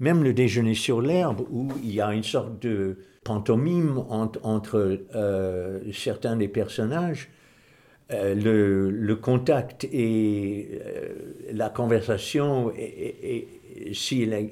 [0.01, 5.81] même le déjeuner sur l'herbe, où il y a une sorte de pantomime entre, euh,
[5.93, 7.31] certains des personnages.
[8.11, 12.73] Euh, le, contact et euh, la conversation,
[13.93, 14.51] si elle,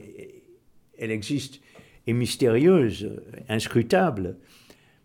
[0.98, 1.60] elle, existe,
[2.06, 4.36] est mystérieuse, inscrutable.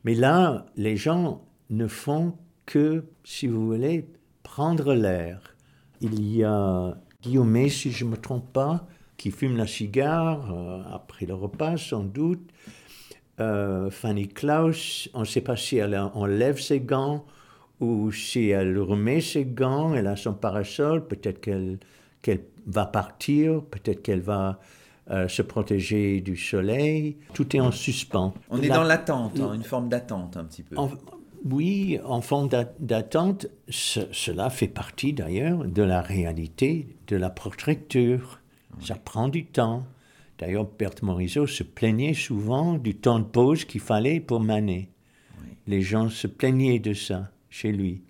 [0.03, 4.05] Mais là, les gens ne font que, si vous voulez,
[4.43, 5.55] prendre l'air.
[5.99, 11.25] Il y a Guillaume, si je ne me trompe pas, qui fume la cigare après
[11.25, 12.51] le repas, sans doute.
[13.37, 17.25] Fanny Klaus, on ne sait pas si elle enlève ses gants
[17.79, 21.79] ou si elle remet ses gants, elle a son parasol, peut-être qu'elle
[22.65, 24.59] va partir, peut-être qu'elle va
[25.11, 27.17] euh, se protéger du soleil.
[27.33, 28.33] Tout est en suspens.
[28.49, 30.75] On est dans l'attente, hein, une forme d'attente un petit peu.
[31.45, 38.39] oui, en forme d'attente, cela fait partie d'ailleurs de la réalité de la portraiture.
[38.81, 39.83] Ça prend du temps.
[40.37, 44.89] D'ailleurs, Berthe Morisot se plaignait souvent du temps de pause qu'il fallait pour Manet.
[45.67, 48.03] Les gens se plaignaient de ça chez lui.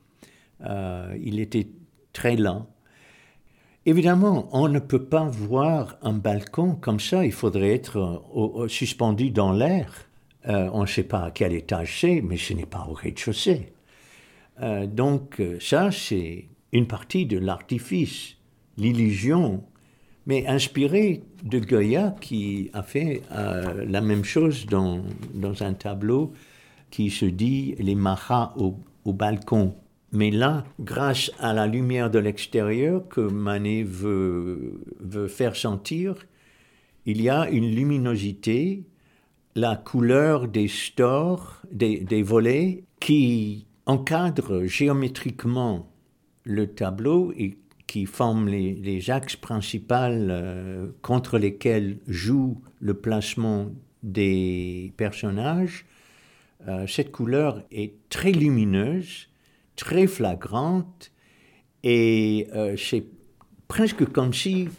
[0.66, 1.68] Euh, il était
[2.14, 2.68] très lent.
[3.86, 9.30] Évidemment, on ne peut pas voir un balcon comme ça, il faudrait être euh, suspendu
[9.30, 10.08] dans l'air.
[10.48, 13.74] Euh, on ne sait pas à quel étage c'est, mais ce n'est pas au rez-de-chaussée.
[14.88, 18.38] donc ça, c'est une partie de l'artifice,
[18.78, 19.64] l'illusion,
[20.26, 25.02] mais inspiré de Goya qui a fait la même chose dans,
[25.34, 26.34] dans, un tableau
[26.90, 29.76] qui se dit Les maras au, au balcon.
[30.12, 36.16] Mais là, grâce à la lumière de l'extérieur que Manet veut, veut faire sentir,
[37.06, 38.84] il y a une luminosité,
[39.56, 45.92] la couleur des stores, des, des volets, qui encadre géométriquement
[46.44, 53.68] le tableau et qui forment les, axes principaux euh, contre lesquels joue le placement
[54.04, 55.86] des personnages
[56.68, 59.28] euh, cette couleur est très lumineuse,
[59.76, 61.12] très flagrante,
[61.84, 63.04] et euh, c'est
[63.68, 64.70] presque comme si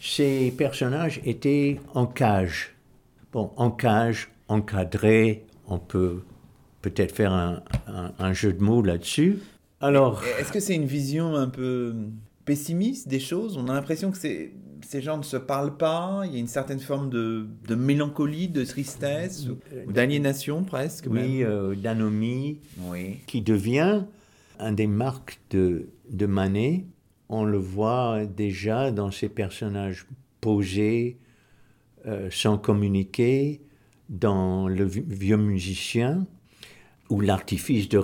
[0.00, 2.74] ces personnages étaient en cage.
[3.32, 6.22] Bon, en cage, encadré, on peut
[6.82, 9.38] peut-être faire un jeu de mots là-dessus.
[9.80, 11.94] Alors, est-ce que c'est une vision un peu
[12.44, 16.36] pessimiste des choses On a l'impression que ces gens ne se parlent pas, il y
[16.36, 21.06] a une certaine forme de, mélancolie, de tristesse, ou, d'aliénation presque.
[21.10, 22.58] Oui, euh, d'anomie,
[23.26, 24.04] qui devient
[24.58, 26.84] un des marques de, de Manet.
[27.28, 30.06] On le voit déjà dans ses personnages
[30.40, 31.18] posés,
[32.06, 33.60] euh, sans communiquer,
[34.08, 36.26] dans le vieux musicien,
[37.08, 37.98] où l'artifice de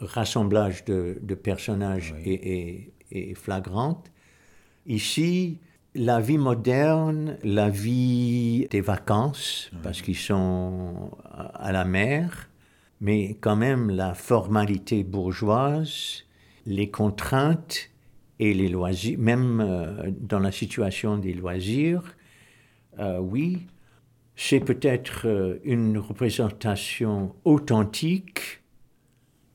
[0.00, 4.10] rassemblage de, personnages est, est, flagrante.
[4.86, 5.58] Ici,
[5.94, 12.48] la vie moderne, la vie des vacances, parce qu'ils sont à la mer,
[13.00, 16.24] mais quand même la formalité bourgeoise,
[16.66, 17.90] les contraintes
[18.38, 22.16] et les loisirs, même euh, dans la situation des loisirs,
[22.98, 23.66] euh, oui,
[24.36, 28.62] c'est peut-être euh, une représentation authentique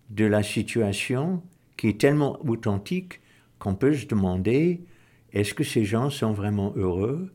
[0.09, 1.41] de la situation
[1.75, 3.21] qui est tellement authentique
[3.59, 4.85] qu'on peut se demander
[5.33, 7.31] est-ce que ces gens sont vraiment heureux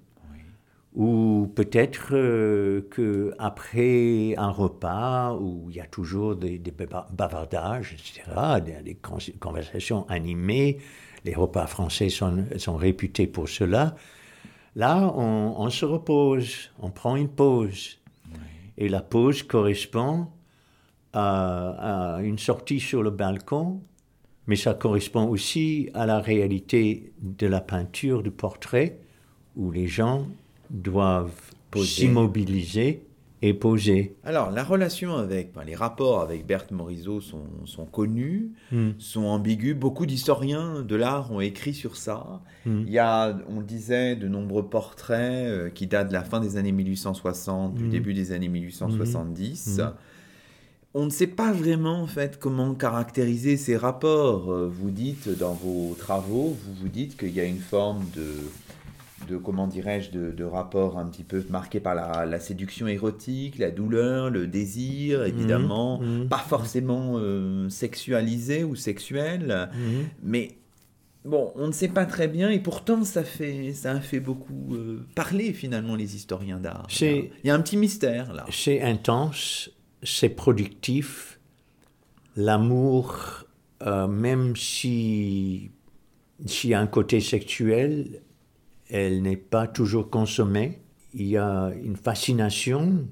[0.95, 6.61] Ou peut-être euh, qu'après un repas où il y a toujours des,
[7.12, 8.23] bavardages, etc.,
[8.85, 8.97] des,
[9.39, 10.79] conversations animées,
[11.25, 13.95] les repas français sont, sont réputés pour cela,
[14.75, 17.99] Là, on, se repose, on prend une pause.
[18.79, 20.29] Et la pause correspond
[21.12, 23.83] à, une sortie sur le balcon,
[24.47, 28.99] mais ça correspond aussi à la réalité de la peinture, du portrait,
[29.57, 30.26] où les gens
[30.70, 33.05] doivent s'immobiliser
[33.45, 34.14] et poser.
[34.22, 38.90] Alors, la relation avec, les rapports avec Berthe Morisot sont, connus, hmm.
[38.99, 39.74] sont ambigus.
[39.74, 42.40] Beaucoup d'historiens de l'art ont écrit sur ça.
[42.64, 42.84] Hmm.
[42.86, 46.38] Il y a, on le disait, de nombreux portraits euh, qui datent de la fin
[46.38, 47.90] des années 1860, du hmm.
[47.90, 49.80] début des années 1870.
[50.95, 54.53] On ne sait pas vraiment en fait comment caractériser ces rapports.
[54.53, 58.26] Euh, vous dites dans vos travaux, vous vous dites qu'il y a une forme de
[59.28, 64.30] de comment dirais-je, de, rapport un petit peu marqué par la, séduction érotique, la douleur,
[64.30, 65.26] le désir, mhm.
[65.26, 66.28] évidemment, mhm.
[66.28, 70.05] pas forcément euh, sexualisé ou sexuel, mhm.
[70.22, 70.57] mais
[71.24, 74.74] bon, on ne sait pas très bien et pourtant ça fait, ça a fait beaucoup
[74.74, 76.86] euh, parler finalement les historiens d'art.
[77.01, 78.45] Il y a un petit mystère là.
[78.51, 79.70] C'est intense,
[80.03, 81.38] c'est productif,
[82.36, 83.44] l'amour,
[83.82, 85.70] euh, même si
[86.46, 88.22] s'il y a un côté sexuel,
[88.90, 90.80] elle n'est pas toujours consommée.
[91.14, 93.07] Il y a une fascination.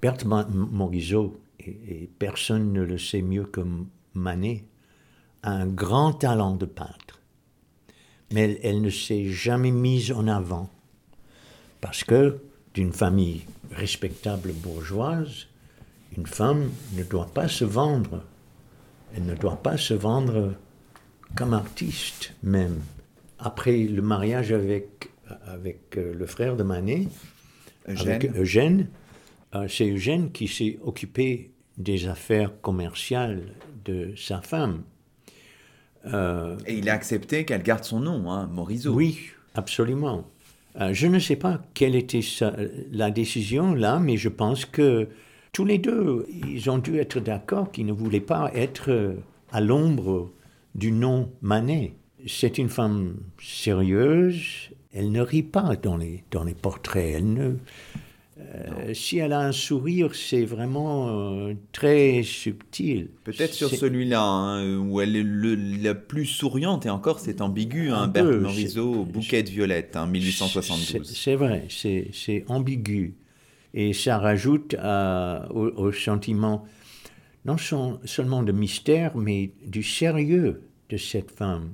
[0.00, 3.60] Berthe Morisot, et, personne ne le sait mieux que
[4.14, 4.64] Manet,
[5.42, 7.20] a un grand talent de peintre.
[8.32, 10.70] Mais elle, ne s'est jamais mise en avant.
[11.80, 12.40] Parce que,
[12.74, 13.42] d'une famille
[13.72, 15.46] respectable bourgeoise,
[16.16, 18.22] une femme ne doit pas se vendre.
[19.14, 20.54] Elle ne doit pas se vendre
[21.34, 22.80] comme artiste même
[23.40, 25.10] après le mariage avec,
[25.46, 27.08] avec euh, le frère de Manet,
[27.86, 28.88] avec Eugène,
[29.54, 33.54] euh, c'est Eugène qui s'est occupé des affaires commerciales
[33.84, 34.82] de sa femme.
[36.06, 38.92] Euh, Et il a accepté qu'elle garde son nom, hein, Morisot.
[38.92, 40.30] Oui, absolument.
[40.92, 42.20] je ne sais pas quelle était
[42.92, 45.08] la décision là, mais je pense que
[45.52, 49.16] tous les deux, ils ont dû être d'accord qu'ils ne voulaient pas être
[49.52, 50.30] à l'ombre
[50.74, 51.94] du nom Manet
[52.26, 54.70] c'est une femme sérieuse.
[54.92, 57.14] Elle ne rit pas dans les, dans les portraits.
[57.16, 57.52] Elle ne,
[58.38, 63.08] euh, si elle a un sourire, c'est vraiment euh, très subtil.
[63.24, 68.08] Peut-être sur celui-là, hein, où elle est la plus souriante, et encore c'est ambigu, hein,
[68.08, 71.08] Berthe Morisot, Bouquet de violette, 1872.
[71.14, 73.14] C'est vrai, c'est ambigu.
[73.74, 76.66] Et ça rajoute au, sentiment,
[77.44, 81.70] non seulement de mystère, mais du sérieux de cette femme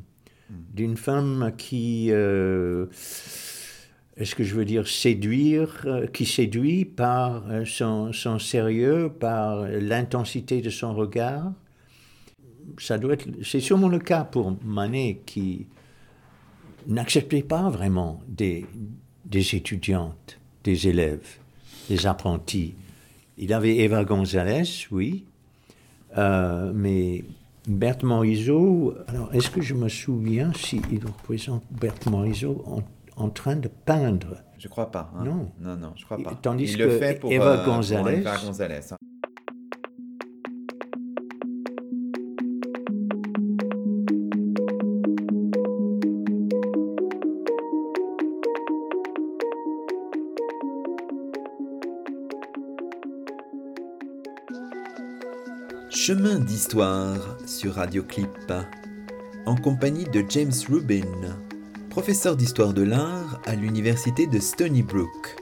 [0.49, 2.87] d'une femme qui, euh,
[4.17, 10.61] est-ce que je veux dire séduire, euh, qui séduit par euh, son, sérieux, par l'intensité
[10.61, 11.53] de son regard.
[12.79, 15.67] Ça doit être, c'est sûrement le cas pour Manet qui
[16.87, 18.67] n'acceptait pas vraiment des
[19.33, 21.39] étudiantes, des élèves,
[21.89, 22.75] des apprentis.
[23.39, 25.25] Il avait Eva González, oui,
[26.17, 27.25] mais
[27.67, 32.65] Berthe Morisot, alors est-ce que je me souviens s'il représente Berthe Morisot
[33.17, 34.37] en, train de peindre?
[34.59, 35.11] Je crois pas.
[35.17, 35.25] Hein.
[35.25, 35.51] Non.
[35.61, 36.39] Non, non, je crois pas.
[36.41, 38.97] Tandis Il que le fait pour, Eva euh, Eva hein.
[56.07, 58.53] Chemin d'histoire sur Radioclip,
[59.45, 61.03] en compagnie de James Rubin,
[61.91, 65.35] professeur d'histoire de l'art à l'université de Stony Brook.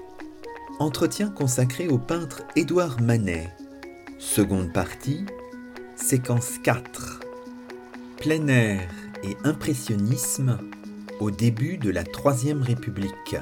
[0.79, 3.51] Entretien consacré au peintre Édouard Manet.
[4.19, 5.27] Seconde partie,
[5.97, 7.21] séquence 4.
[8.17, 8.89] Plein air
[9.23, 10.61] et impressionnisme
[11.21, 13.37] au début de la Troisième République.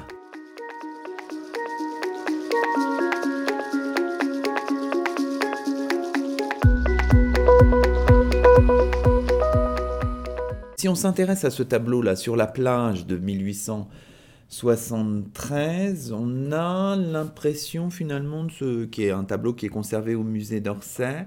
[10.93, 18.51] On s'intéresse à ce tableau-là sur la plage de 1873, on a l'impression finalement de
[18.51, 21.25] ce qui est un tableau qui est conservé au musée d'Orsay.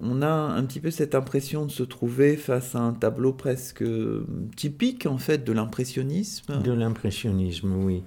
[0.00, 3.84] On a un petit peu cette impression de se trouver face à un tableau presque
[4.56, 6.60] typique en fait de l'impressionnisme.
[6.60, 8.02] De l'impressionnisme, oui.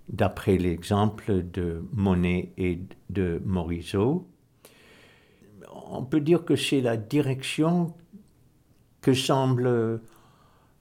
[0.09, 2.81] d'après l'exemple de Monet et
[3.11, 4.27] de Morisot.
[5.91, 7.95] On peut dire que c'est la direction
[9.01, 10.01] que semble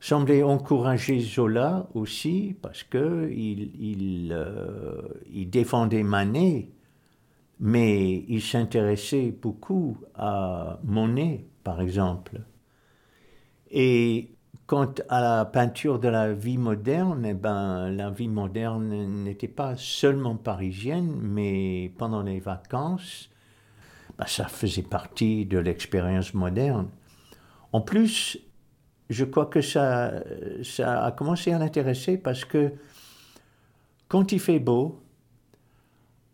[0.01, 5.01] semblait encourager Zola aussi, parce qu'il il, euh,
[5.31, 6.69] il défendait Manet,
[7.59, 12.41] mais il s'intéressait beaucoup à Monet par exemple.
[13.69, 14.31] Et
[14.71, 18.87] quant à la peinture de la vie moderne, eh ben, la vie moderne
[19.25, 23.29] n'était pas seulement parisienne, mais pendant les vacances,
[24.17, 26.87] ben, ça faisait partie de l'expérience moderne.
[27.73, 28.39] En plus,
[29.09, 30.13] je crois que ça,
[30.63, 32.71] ça a commencé à l'intéresser parce que
[34.07, 35.03] quand il fait beau,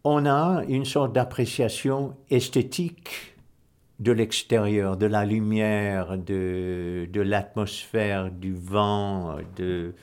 [0.04, 3.36] on a une sorte d'appréciation esthétique
[4.00, 9.96] de l'extérieur, de la lumière, de, de l'atmosphère, du vent, de,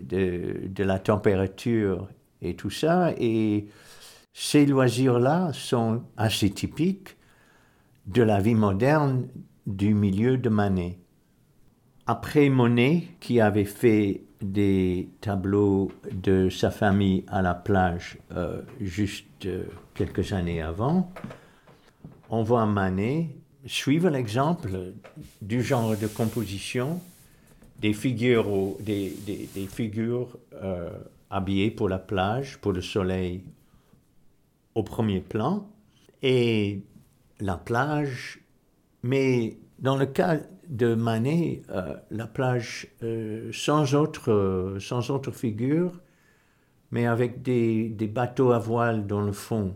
[0.00, 2.08] de, la température
[2.40, 3.12] et tout ça.
[3.18, 3.66] Et
[4.32, 7.16] ces loisirs-là sont assez typiques
[8.06, 9.28] de la vie moderne
[9.66, 10.98] du milieu de Manet.
[12.06, 19.44] Après Monet, qui avait fait des tableaux de sa famille à la plage euh, juste
[19.44, 19.64] euh,
[19.94, 21.12] quelques années avant,
[22.30, 23.30] on voit Manet
[23.66, 24.92] suivre l'exemple
[25.42, 27.00] du genre de composition
[27.78, 29.14] des figures, des,
[29.70, 30.90] figures euh,
[31.30, 33.44] habillées pour la plage, pour le soleil
[34.74, 35.68] au premier plan,
[36.22, 36.82] et
[37.40, 38.40] la plage,
[39.02, 46.00] mais dans le cas de Manet, euh, la plage euh, sans, autre, sans autre figure,
[46.90, 49.74] mais avec des, des bateaux à voile dans le fond.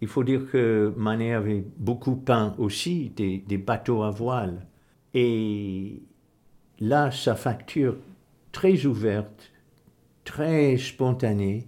[0.00, 4.66] Il faut dire que Manet avait beaucoup peint aussi des, bateaux à voile.
[5.12, 6.02] Et
[6.78, 7.96] là, sa facture
[8.52, 9.52] très ouverte,
[10.24, 11.66] très spontanée,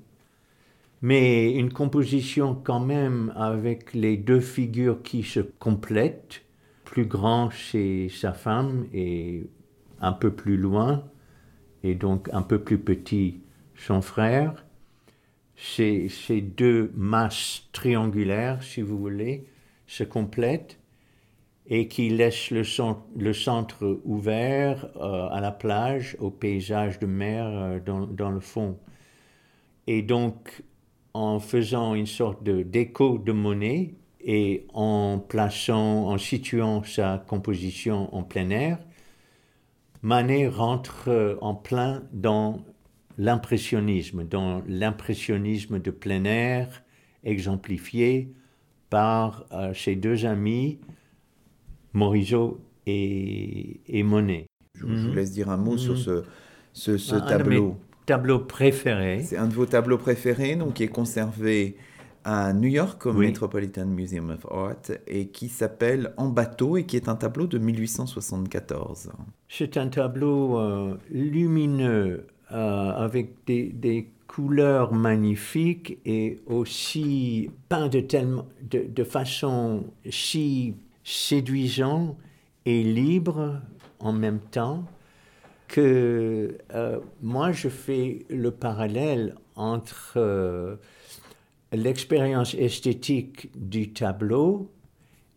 [1.03, 6.43] mais une composition quand même avec les deux figures qui se complètent.
[6.85, 9.47] Plus grand chez sa femme et
[10.01, 11.05] un peu plus loin,
[11.83, 13.41] et donc un peu plus petit
[13.77, 14.63] son frère
[15.57, 19.45] ces, ces, deux masses triangulaires, si vous voulez,
[19.87, 20.79] se complètent
[21.67, 22.63] et qui laissent le,
[23.17, 28.41] le centre ouvert euh, à la plage, au paysage de mer euh, dans, dans, le
[28.41, 28.79] fond.
[29.87, 30.63] Et donc,
[31.15, 38.15] en faisant une sorte de déco de monnaie et en plaçant, en situant sa composition
[38.15, 38.79] en plein air,
[40.03, 42.65] Manet rentre euh, en plein dans
[43.19, 46.83] l'impressionnisme, dans l'impressionnisme de plein air
[47.25, 48.33] exemplifié
[48.91, 50.79] par euh, ses deux amis,
[51.93, 54.47] Morisot et, Monet.
[54.75, 55.15] Je, vous mhm.
[55.15, 56.25] laisse dire un mot sur mhm.
[56.73, 57.77] ce, ce, tableau.
[58.07, 59.23] tableau préféré.
[59.23, 61.77] C'est un de vos tableaux préférés, donc qui est conservé
[62.25, 66.97] à New York au Metropolitan Museum of Art et qui s'appelle En bateau et qui
[66.97, 69.11] est un tableau de 1874.
[69.49, 80.75] C'est un tableau euh, lumineux avec des, couleurs magnifiques et aussi peint de, façon si
[81.05, 82.17] séduisante
[82.65, 83.61] et libre
[84.01, 84.87] en même temps
[85.69, 90.77] que euh, moi je fais le parallèle entre euh,
[91.73, 94.71] l'expérience esthétique du tableau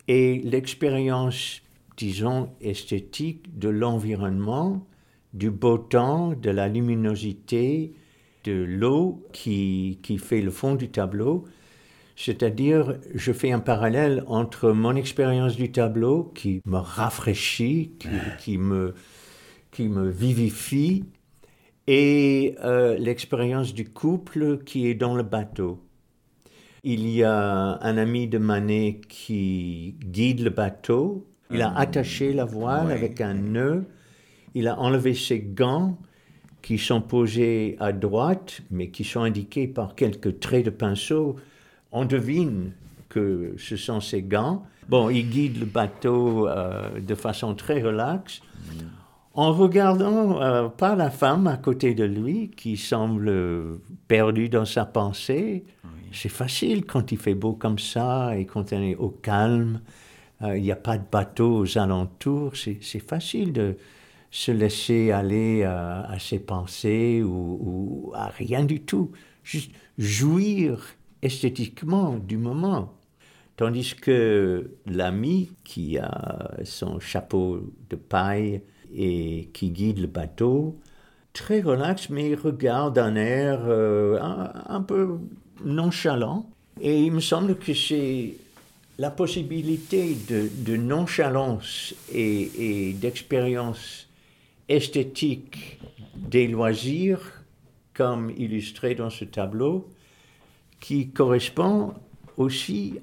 [0.08, 1.62] et l'expérience,
[1.98, 4.86] disons, esthétique de l'environnement
[5.36, 7.94] du beau temps, de la luminosité,
[8.46, 11.46] de l'eau qui, qui fait le fond du tableau.
[12.16, 17.92] C'est-à-dire, je fais un parallèle entre mon expérience du tableau qui me rafraîchit,
[18.40, 18.94] qui, me,
[19.72, 21.04] qui me vivifie,
[21.88, 25.80] et euh, l'expérience du couple qui est dans le bateau.
[26.84, 31.28] Il y a un ami de Manet qui guide le bateau.
[31.52, 33.86] Il a attaché la voile avec un nœud
[34.56, 35.98] il a enlevé ses gants
[36.62, 41.36] qui sont posés à droite, mais qui sont indiqués par quelques traits de pinceau.
[41.92, 42.72] On devine
[43.08, 44.64] que ce sont ses gants.
[44.90, 48.42] Bon, il guide le bateau euh, de façon très relaxe.
[49.36, 53.32] en regardant euh, pas la femme à côté de lui qui semble
[54.08, 55.66] perdue dans sa pensée.
[56.12, 59.82] C'est facile quand il fait beau comme ça et quand on est au calme.
[60.42, 62.54] Euh, il n'y a pas de bateau aux alentours.
[62.56, 63.76] C'est facile de
[64.32, 69.12] se laisser aller euh, à ses pensées ou, à rien du tout.
[69.44, 72.94] Juste jouir esthétiquement du moment.
[73.58, 78.62] Tandis que l'ami qui a son chapeau de paille
[78.94, 80.78] et qui guide le bateau,
[81.36, 85.20] très relax, mais il regarde un air euh, un, peu
[85.64, 86.50] nonchalant.
[86.82, 88.34] Et il me semble que c'est
[88.98, 94.05] la possibilité de, nonchalance et, d'expérience
[94.70, 95.80] esthétique
[96.16, 97.44] des loisirs,
[97.94, 99.88] comme illustré dans ce tableau,
[100.80, 101.94] qui correspond
[102.38, 103.00] aussi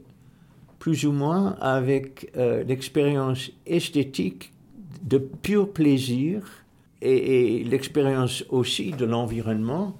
[0.78, 4.52] plus ou moins avec euh, l'expérience esthétique
[5.02, 6.64] de pur plaisir
[7.00, 9.96] et, l'expérience aussi de l'environnement,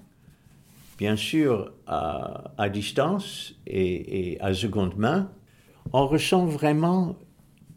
[0.99, 5.31] bien sûr à, distance et, à seconde main,
[5.93, 7.17] on ressent vraiment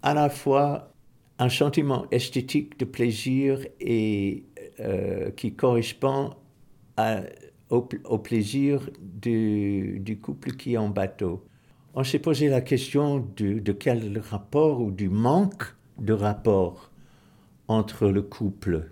[0.03, 0.94] à la fois
[1.39, 4.45] un sentiment esthétique de plaisir et
[4.79, 6.31] euh, qui correspond
[7.69, 11.45] au, plaisir du, du, couple qui est en bateau.
[11.93, 16.91] On s'est posé la question de, de quel rapport ou du manque de rapport
[17.67, 18.89] entre le couple.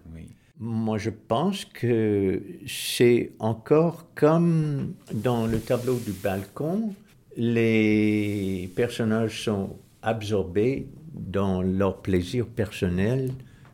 [0.60, 6.94] Moi, je pense que c'est encore comme dans le tableau du balcon,
[7.36, 13.32] les personnages sont absorbés dans leur plaisir personnel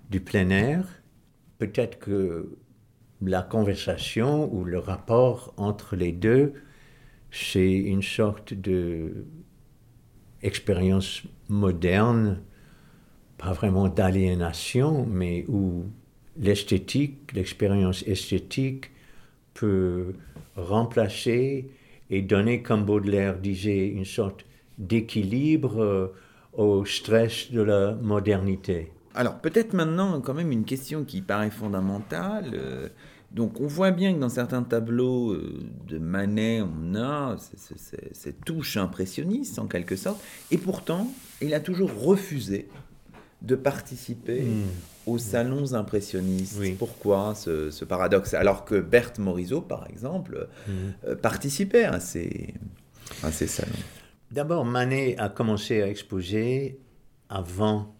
[0.09, 0.85] du plein air.
[1.57, 2.57] Peut-être que
[3.21, 6.53] la conversation ou le rapport entre les deux,
[7.31, 9.25] c'est une sorte de
[10.41, 12.41] expérience moderne
[13.39, 15.85] pas vraiment d'aliénation, mais où
[16.37, 18.91] l'esthétique, l'expérience esthétique
[19.53, 20.13] peut
[20.55, 21.71] remplacer
[22.09, 24.45] et donner, comme Baudelaire disait, une sorte
[24.77, 26.07] d'équilibre euh,
[26.59, 28.91] au stress de la modernité.
[29.15, 32.51] Alors peut-être maintenant quand même une question qui paraît fondamentale.
[32.53, 32.89] Euh,
[33.31, 37.37] donc on voit bien que dans certains tableaux euh, de Manet, on a
[38.11, 41.07] cette touche impressionniste en quelque sorte, et pourtant
[41.41, 42.67] il a toujours refusé
[43.41, 44.65] de participer hmm.
[45.05, 46.61] aux salons impressionnistes.
[46.77, 48.33] Pourquoi ce, paradoxe?
[48.33, 50.71] Alors que Berthe Morisot, par exemple, hmm.
[51.07, 52.53] euh, participait à ces,
[53.23, 53.71] à ces salons.
[54.31, 56.79] D'abord, Manet a commencé à exposer
[57.29, 57.95] avant,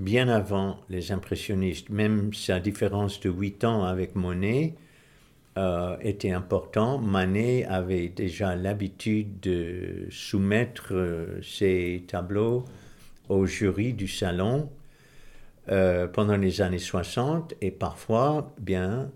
[0.00, 1.88] bien avant les impressionnistes.
[1.88, 4.74] Même sa différence de 8 ans avec Monet
[5.56, 6.98] euh, était important.
[6.98, 12.64] Manet avait déjà l'habitude de soumettre euh, ses tableaux
[13.28, 14.68] au jury du salon
[15.68, 19.12] euh, pendant les années 60 et parfois, bien,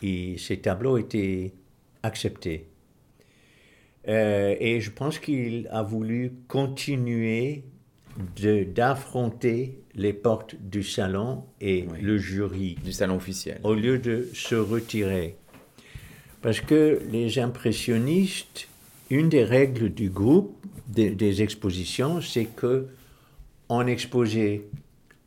[0.00, 1.52] ces tableaux étaient
[2.02, 2.69] acceptés.
[4.08, 7.64] Euh, et je pense qu'il a voulu continuer
[8.74, 12.76] d'affronter les portes du salon et le jury.
[12.82, 13.60] Du salon officiel.
[13.62, 15.36] Au lieu de se retirer.
[16.42, 18.68] Parce que les impressionnistes,
[19.10, 20.56] une des règles du groupe,
[20.88, 22.88] des, des expositions, c'est que
[23.68, 24.66] on exposait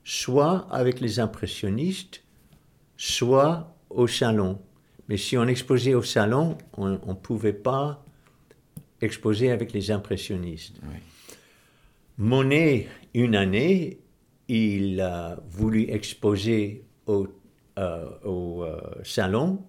[0.03, 2.23] soit avec les impressionnistes,
[2.97, 4.59] soit au salon.
[5.07, 8.02] Mais si on exposait au salon, on ne pouvait pas
[9.03, 10.79] exposer avec les impressionnistes.
[12.17, 13.99] Monet, une année,
[14.47, 17.27] il a voulu exposer au,
[17.77, 19.63] euh, au euh, salon,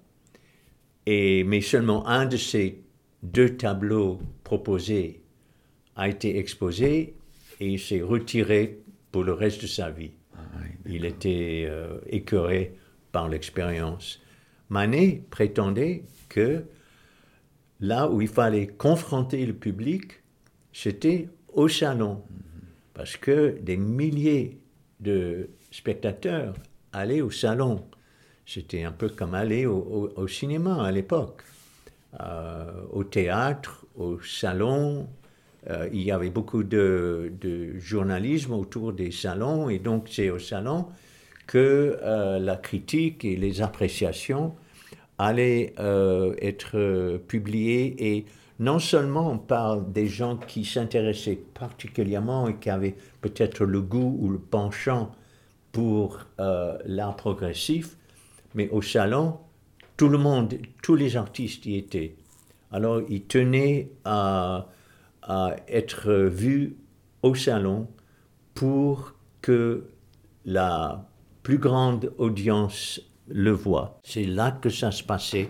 [1.06, 2.82] et, mais seulement un de ces
[3.22, 5.22] deux tableaux proposés
[5.96, 7.14] a été exposé
[7.60, 8.80] et il s'est retiré
[9.10, 10.10] pour le reste de sa vie.
[10.34, 10.40] Ah
[10.86, 12.74] il était euh, écœuré
[13.12, 14.20] par l'expérience.
[14.68, 16.64] Manet prétendait que
[17.84, 20.22] là où il fallait confronter le public,
[20.72, 22.22] c'était au salon.
[22.94, 24.58] Parce que des milliers
[25.00, 26.54] de spectateurs
[26.92, 27.84] allaient au salon.
[28.46, 31.42] C'était un peu comme aller au, cinéma à l'époque,
[32.20, 35.08] euh, au théâtre, au salon,
[35.70, 37.32] euh, il y avait beaucoup de,
[37.78, 40.86] journalisme autour des salons, et donc c'est au salon
[41.46, 44.54] que euh, la critique et les appréciations
[45.18, 48.26] allaient euh, être publiées, et
[48.58, 54.28] non seulement par des gens qui s'intéressaient particulièrement et qui avaient peut-être le goût ou
[54.28, 55.12] le penchant
[55.72, 57.96] pour l'art progressif,
[58.54, 59.38] mais au salon,
[59.96, 60.54] tout le monde,
[60.84, 62.14] tous les artistes y étaient.
[62.70, 64.68] Alors ils tenaient à
[65.66, 66.76] être vu
[67.24, 67.88] au salon
[68.54, 69.84] pour que
[70.44, 71.08] la
[71.42, 74.00] plus grande audience le voit.
[74.02, 75.48] C'est là que ça se passait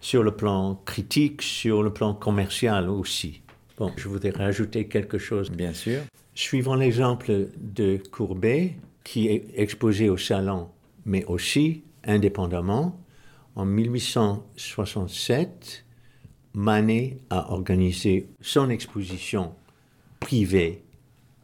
[0.00, 3.42] sur le plan critique, sur le plan commercial aussi.
[3.76, 5.50] Bon, je voudrais rajouter quelque chose.
[5.50, 6.02] Bien sûr.
[6.34, 10.70] Suivant l'exemple de Courbet, qui est exposé au salon,
[11.04, 13.00] mais aussi indépendamment,
[13.54, 15.84] en 1867,
[16.54, 19.54] Manet a organisé son exposition
[20.20, 20.82] privée,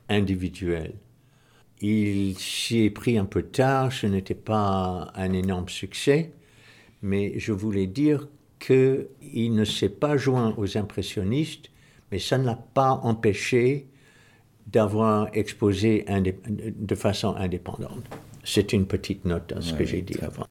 [0.09, 0.95] individuelle.
[1.83, 6.31] Il s'y est pris un peu tard, ce n'était pas un énorme succès,
[7.03, 8.29] mais je voulais dire
[8.61, 9.09] qu'il
[9.53, 11.71] ne s'est pas joint aux impressionnistes,
[12.13, 13.89] mais ça ne l'a pas empêché
[14.69, 18.05] d'avoir exposé de façon indépendante.
[18.45, 20.47] C'est une petite note à ce que j'ai dit avant.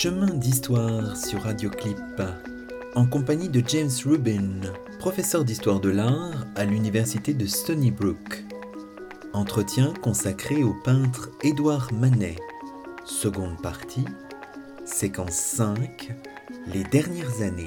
[0.00, 2.22] Chemin d'histoire sur Radioclip,
[2.94, 4.60] en compagnie de James Rubin,
[5.00, 8.44] professeur d'histoire de l'art à l'université de Stony Brook.
[9.32, 12.36] Entretien consacré au peintre Édouard Manet.
[13.04, 14.04] Seconde partie,
[14.84, 16.14] séquence 5,
[16.72, 17.66] les dernières années.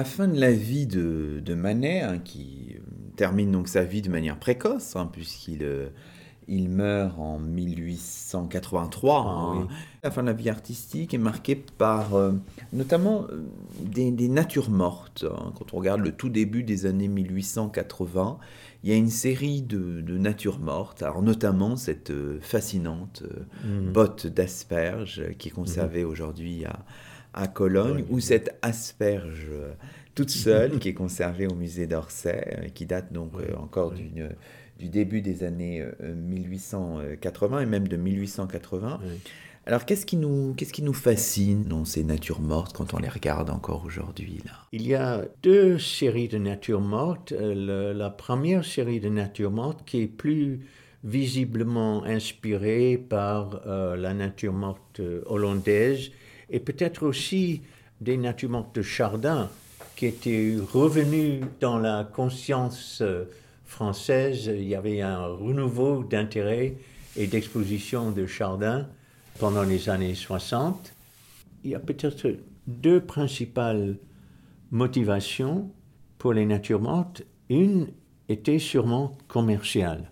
[0.00, 2.76] La fin de la vie de, Manet, hein, qui
[3.16, 5.90] termine donc sa vie de manière précoce, hein, puisqu'il euh,
[6.48, 9.14] il meurt en 1883.
[9.14, 9.68] Ah hein.
[10.02, 12.32] La fin de la vie artistique est marquée par euh,
[12.72, 13.42] notamment euh,
[13.82, 15.26] des, natures mortes.
[15.58, 18.38] Quand on regarde le tout début des années 1880,
[18.82, 23.22] il y a une série de, natures mortes, alors notamment cette fascinante
[23.66, 23.92] mmh.
[23.92, 26.08] botte d'asperges qui est conservée mmh.
[26.08, 26.86] aujourd'hui à,
[27.34, 29.72] à Cologne, ou cette asperge euh,
[30.14, 34.88] toute seule qui est conservée au musée d'Orsay, euh, qui date donc euh, encore du
[34.88, 39.00] début des années 1880 et même de 1880.
[39.66, 43.10] Alors qu'est-ce qui, nous, qu'est-ce qui nous fascine dans ces natures mortes quand on les
[43.10, 44.52] regarde encore aujourd'hui là?
[44.72, 47.32] Il y a deux séries de natures mortes.
[47.32, 50.60] la première série de natures mortes qui est plus
[51.04, 56.10] visiblement inspirée par la nature morte hollandaise
[56.50, 57.62] et peut-être aussi
[58.00, 59.48] des natures mortes de Chardin
[59.96, 63.24] qui étaient revenus dans la conscience euh,
[63.64, 64.46] française.
[64.46, 66.76] Il y avait un renouveau d'intérêt
[67.16, 68.88] et d'exposition de Chardin
[69.38, 70.94] pendant les années 60.
[71.64, 72.34] Il y a peut-être
[72.66, 73.96] deux principales
[74.70, 75.70] motivations
[76.18, 77.22] pour les natures mortes.
[77.48, 77.88] Une
[78.28, 80.10] était sûrement commerciale.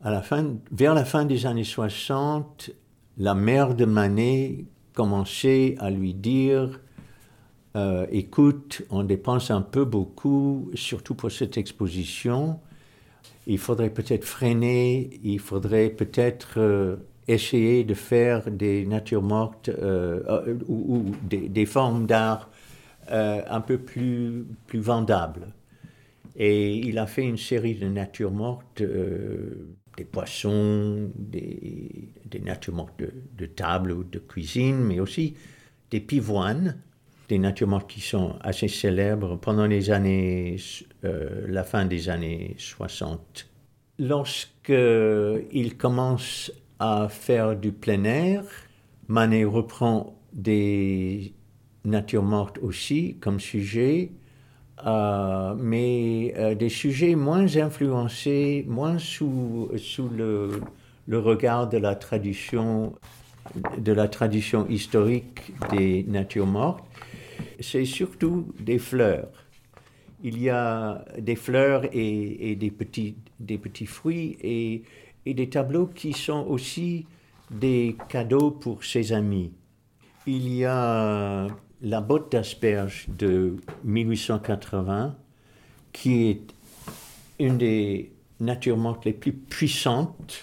[0.00, 2.70] Vers la fin des années 60,
[3.18, 4.64] la mère de Manet
[4.98, 6.80] commencé à lui dire
[7.76, 12.58] euh, écoute, on dépense un peu beaucoup, surtout pour cette exposition.
[13.46, 16.96] Il faudrait peut-être freiner, il faudrait peut-être euh,
[17.28, 22.50] essayer de faire des natures mortes euh, ou, des, formes d'art
[23.08, 25.46] un peu plus, plus vendables.
[26.34, 28.82] Et il a fait une série de natures mortes
[29.98, 33.02] des poissons, des, des natures mortes
[33.36, 35.34] de, table ou de cuisine, mais aussi
[35.90, 36.80] des pivoines,
[37.28, 40.56] des natures mortes qui sont assez célèbres pendant les années,
[41.04, 43.48] euh, la fin des années 60.
[43.98, 48.44] Lorsqu'il commence à faire du plein air,
[49.08, 51.34] Manet reprend des
[51.84, 54.12] natures mortes aussi comme sujet,
[54.86, 59.70] euh, mais euh, des sujets moins influencés, moins sous,
[60.16, 60.60] le,
[61.10, 62.94] regard de la tradition
[64.68, 66.84] historique des natures mortes.
[67.60, 69.28] C'est surtout des fleurs.
[70.22, 74.82] Il y a des fleurs et, et des, petits, des petits fruits et,
[75.26, 77.06] et des tableaux qui sont aussi
[77.50, 79.52] des cadeaux pour ses amis.
[80.26, 81.46] Il y a
[81.82, 85.14] la botte d'asperges de 1880,
[85.92, 86.40] qui est
[87.38, 90.38] une des natures mortes les plus puissantes,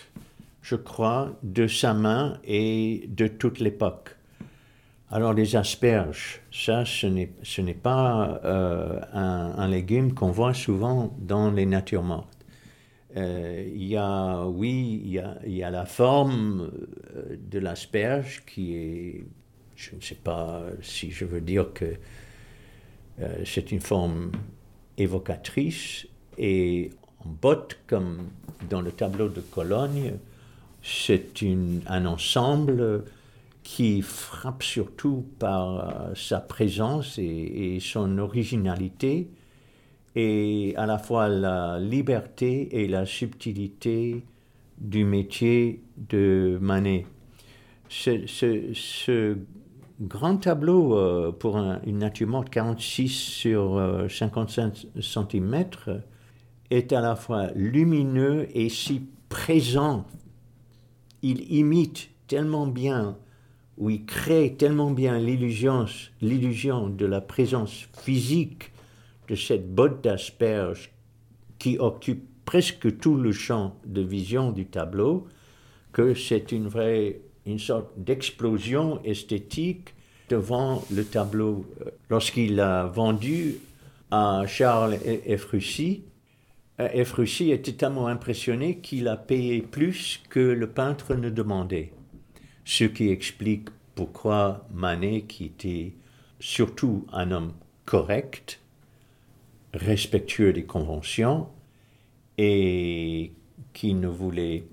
[0.61, 4.15] je crois, de sa main et de toute l'époque.
[5.11, 11.65] Alors les asperges, ça, ce n'est pas euh, un, légume qu'on voit souvent dans les
[11.65, 12.29] natures mortes.
[13.15, 16.69] Euh, il y a, oui, il y a, il y a la forme
[17.15, 19.25] euh, de l'asperge qui est
[19.76, 21.95] je ne sais pas si je veux dire que
[23.21, 24.32] euh, c'est une forme
[24.97, 26.07] évocatrice
[26.38, 28.30] et en botte, comme
[28.69, 30.13] dans le tableau de Cologne,
[30.84, 31.43] c'est
[31.88, 33.03] un ensemble
[33.63, 39.28] qui frappe surtout par sa présence et, son originalité,
[40.15, 44.23] et à la fois la liberté et la subtilité
[44.78, 47.07] du métier de Manet.
[50.02, 55.66] Grand tableau euh, pour une nature morte 46 sur 55 euh, cm
[56.72, 60.06] est à la fois lumineux et si présent.
[61.22, 63.18] Il imite tellement bien,
[63.78, 65.86] ou il crée tellement bien l'illusion,
[66.22, 68.72] l'illusion de la présence physique
[69.28, 70.91] de cette botte d'asperges
[71.58, 75.28] qui occupe presque tout le champ de vision du tableau,
[75.91, 79.93] que c'est une vraie, une sorte d'explosion esthétique
[80.30, 81.66] devant le tableau.
[82.10, 83.56] Lorsqu'il a vendu
[84.12, 86.04] à Charles Efrussi,
[86.78, 91.93] Efrussi était tellement impressionné qu'il a payé plus que le peintre ne demandait.
[92.66, 95.93] Ce qui explique pourquoi Manet, qui était
[96.39, 97.54] surtout un homme
[97.86, 98.60] correct,
[99.74, 101.48] respectueux des conventions,
[102.38, 103.32] et
[103.72, 104.66] qui ne voulait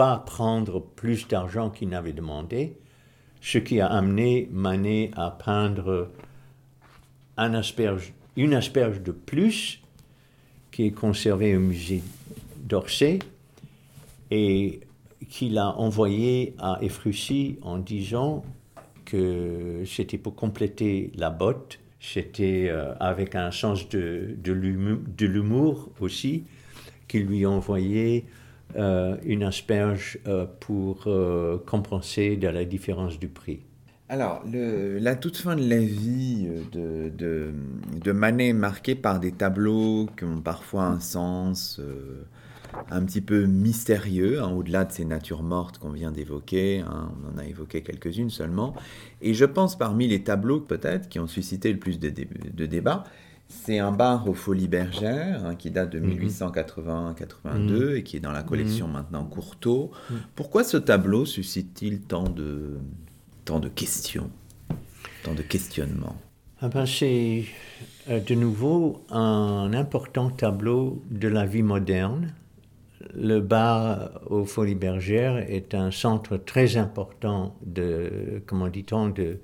[0.00, 2.78] pas prendre plus d'argent qu'il n'avait demandé,
[3.42, 6.08] ce qui a amené Manet à peindre
[7.36, 9.82] un asperge, une asperge de plus
[10.70, 12.02] qui est conservée au musée
[12.56, 13.18] d'Orsay
[14.30, 14.80] et
[15.28, 18.42] qu'il a envoyé à Efrussi en disant
[19.04, 26.44] que c'était pour compléter la botte, c'était euh, avec un sens de, de l'humour aussi,
[27.06, 28.24] qu'il lui envoyait
[28.76, 33.60] euh, une asperge euh, pour euh, compenser de la différence du prix.
[34.08, 40.24] Alors, la toute fin de la vie de, Manet est marquée par des tableaux qui
[40.24, 41.80] ont parfois un sens
[42.90, 46.80] un petit peu mystérieux, hein, au-delà de ces natures mortes qu'on vient d'évoquer.
[46.80, 48.74] Hein, on en a évoqué quelques-unes seulement.
[49.22, 53.04] Et je pense parmi les tableaux peut-être qui ont suscité le plus de débats,
[53.50, 57.96] c'est un bar aux Folies Bergères hein, qui date de 1880-82 mhm.
[57.96, 58.92] et qui est dans la collection mhm.
[58.94, 59.90] maintenant Courtauld.
[60.10, 60.20] Mhm.
[60.36, 62.78] Pourquoi ce tableau suscite-t-il tant de,
[63.44, 64.30] tant de questions,
[65.24, 66.16] tant de questionnements?
[66.62, 67.44] Ah ben C'est
[68.08, 72.32] euh, de nouveau un important tableau de la vie moderne.
[73.14, 79.38] Le bar aux Folies Bergères est un centre très important de, comment dit-on, de,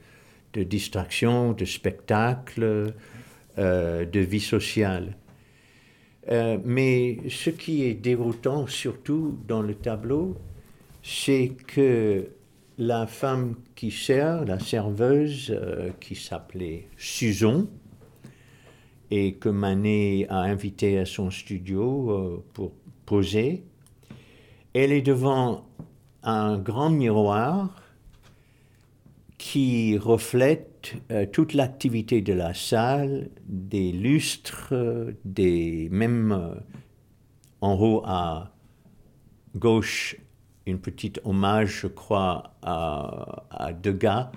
[0.52, 2.94] de distraction, de spectacle,
[3.59, 5.16] euh, de vie sociale.
[6.30, 10.36] Euh, mais ce qui est déroutant surtout dans le tableau,
[11.02, 12.28] c'est que
[12.78, 17.66] la femme qui sert, la serveuse euh, qui s'appelait Susan,
[19.11, 22.72] et que Manet a invité à son studio pour
[23.07, 23.62] poser,
[24.74, 25.64] elle est devant
[26.24, 27.82] un grand miroir
[29.38, 30.76] qui reflète
[31.11, 34.74] euh, toute l'activité de la salle, des lustres,
[35.24, 36.55] des même euh,
[37.61, 38.53] en haut à
[39.57, 40.16] gauche
[40.66, 44.32] une petite hommage, je crois, à, Degas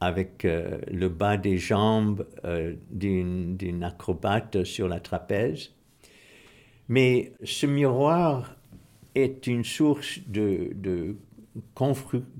[0.00, 2.26] avec euh, le bas des jambes
[2.90, 5.70] d'une acrobate sur la trapèze.
[6.88, 8.54] Mais ce miroir
[9.14, 11.16] est une source de, de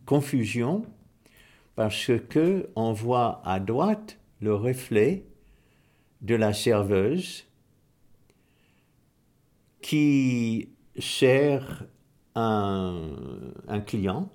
[0.04, 0.84] confusion
[1.76, 5.24] parce que on voit à droite le reflet
[6.20, 7.44] de la serveuse
[9.82, 10.68] qui
[10.98, 11.84] sert
[12.34, 13.10] un,
[13.68, 14.30] un client,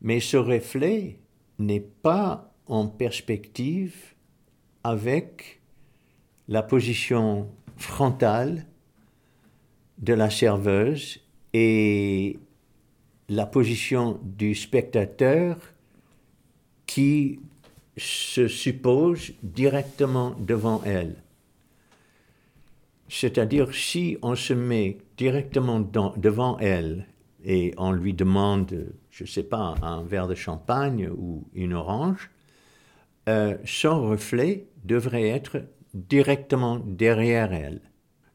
[0.00, 1.18] mais ce reflet
[1.58, 4.14] n'est pas en perspective
[4.82, 5.60] avec
[6.48, 8.66] la position frontale
[9.98, 11.20] de la serveuse
[11.52, 12.38] et
[13.28, 15.56] la position du spectateur
[16.86, 17.40] qui
[17.96, 21.16] se suppose directement devant elle.
[23.08, 27.06] C'est-à-dire si on se met directement devant elle
[27.44, 32.30] et on lui demande, je ne sais pas, un verre de champagne ou une orange,
[33.28, 35.62] euh, son reflet devrait être
[35.94, 37.80] directement derrière elle.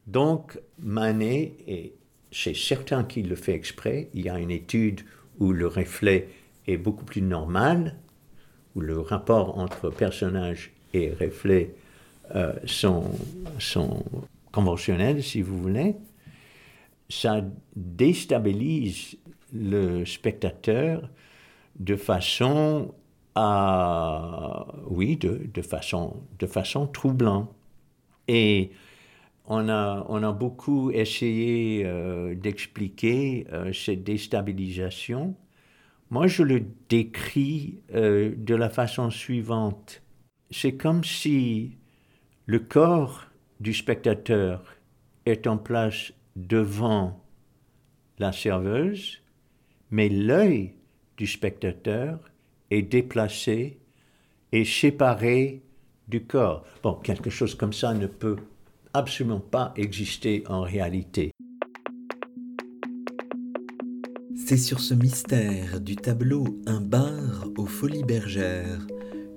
[0.06, 1.94] Donc Manet est
[2.30, 5.02] chez certains qui le fait exprès, il y a une étude
[5.38, 6.28] où le reflet
[6.66, 7.96] est beaucoup plus normal,
[8.76, 11.74] où le rapport entre personnage et reflet
[12.34, 13.10] euh, sont,
[13.58, 14.04] sont
[14.52, 15.96] conventionnels, si vous voulez.
[17.08, 19.16] Ça déstabilise
[19.52, 21.10] le spectateur
[21.78, 22.94] de façon
[23.34, 27.50] à, oui, de, de façon, de façon troublante.
[28.28, 28.70] Et
[29.50, 29.68] on
[30.22, 35.34] a, beaucoup essayé euh, d'expliquer euh, cette déstabilisation
[36.10, 40.02] Moi, je le décris euh, de la façon suivante.
[40.52, 41.78] C'est comme si
[42.46, 43.26] le corps
[43.58, 44.62] du spectateur
[45.26, 47.20] est en place devant
[48.20, 49.20] la serveuse,
[49.90, 50.74] mais l'œil
[51.16, 52.20] du spectateur
[52.70, 53.80] est déplacé
[54.52, 55.62] et séparé
[56.06, 56.64] du corps.
[56.84, 58.36] Bon, quelque chose comme ça ne peut
[58.92, 61.32] absolument pas exister en réalité.
[64.46, 68.86] C'est sur ce mystère du tableau Un bar aux Folies Bergères,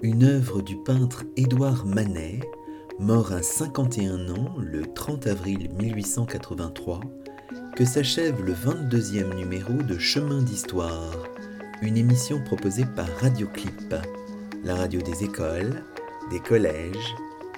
[0.01, 2.39] une œuvre du peintre Édouard Manet,
[2.99, 7.01] mort à 51 ans le 30 avril 1883,
[7.76, 11.14] que s'achève le 22e numéro de Chemin d'Histoire,
[11.82, 13.93] une émission proposée par Radioclip,
[14.64, 15.84] la radio des écoles,
[16.32, 17.16] des collèges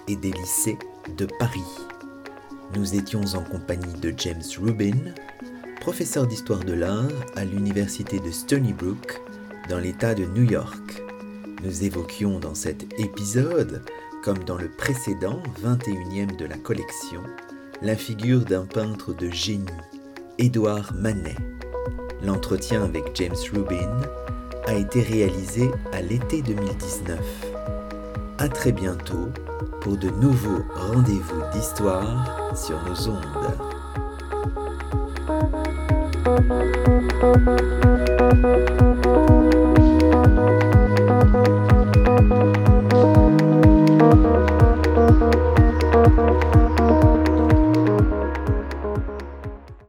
[0.08, 0.78] et des lycées
[1.18, 1.85] de Paris.
[2.74, 5.14] Nous étions en compagnie de James Rubin,
[5.80, 9.22] professeur d'histoire de l'art à l'université de Stony Brook,
[9.70, 11.04] dans l'État de New York.
[11.64, 13.84] Nous évoquions dans cet épisode,
[14.24, 17.22] comme dans le précédent 21e de la collection,
[17.82, 19.66] la figure d'un peintre de génie,
[20.38, 21.38] Édouard Manet.
[22.24, 24.02] L'entretien avec James Rubin
[24.66, 27.55] a été réalisé à l'été 2019
[28.38, 29.30] à très bientôt
[29.82, 33.76] pour de nouveaux rendez-vous d'histoire sur nos ondes.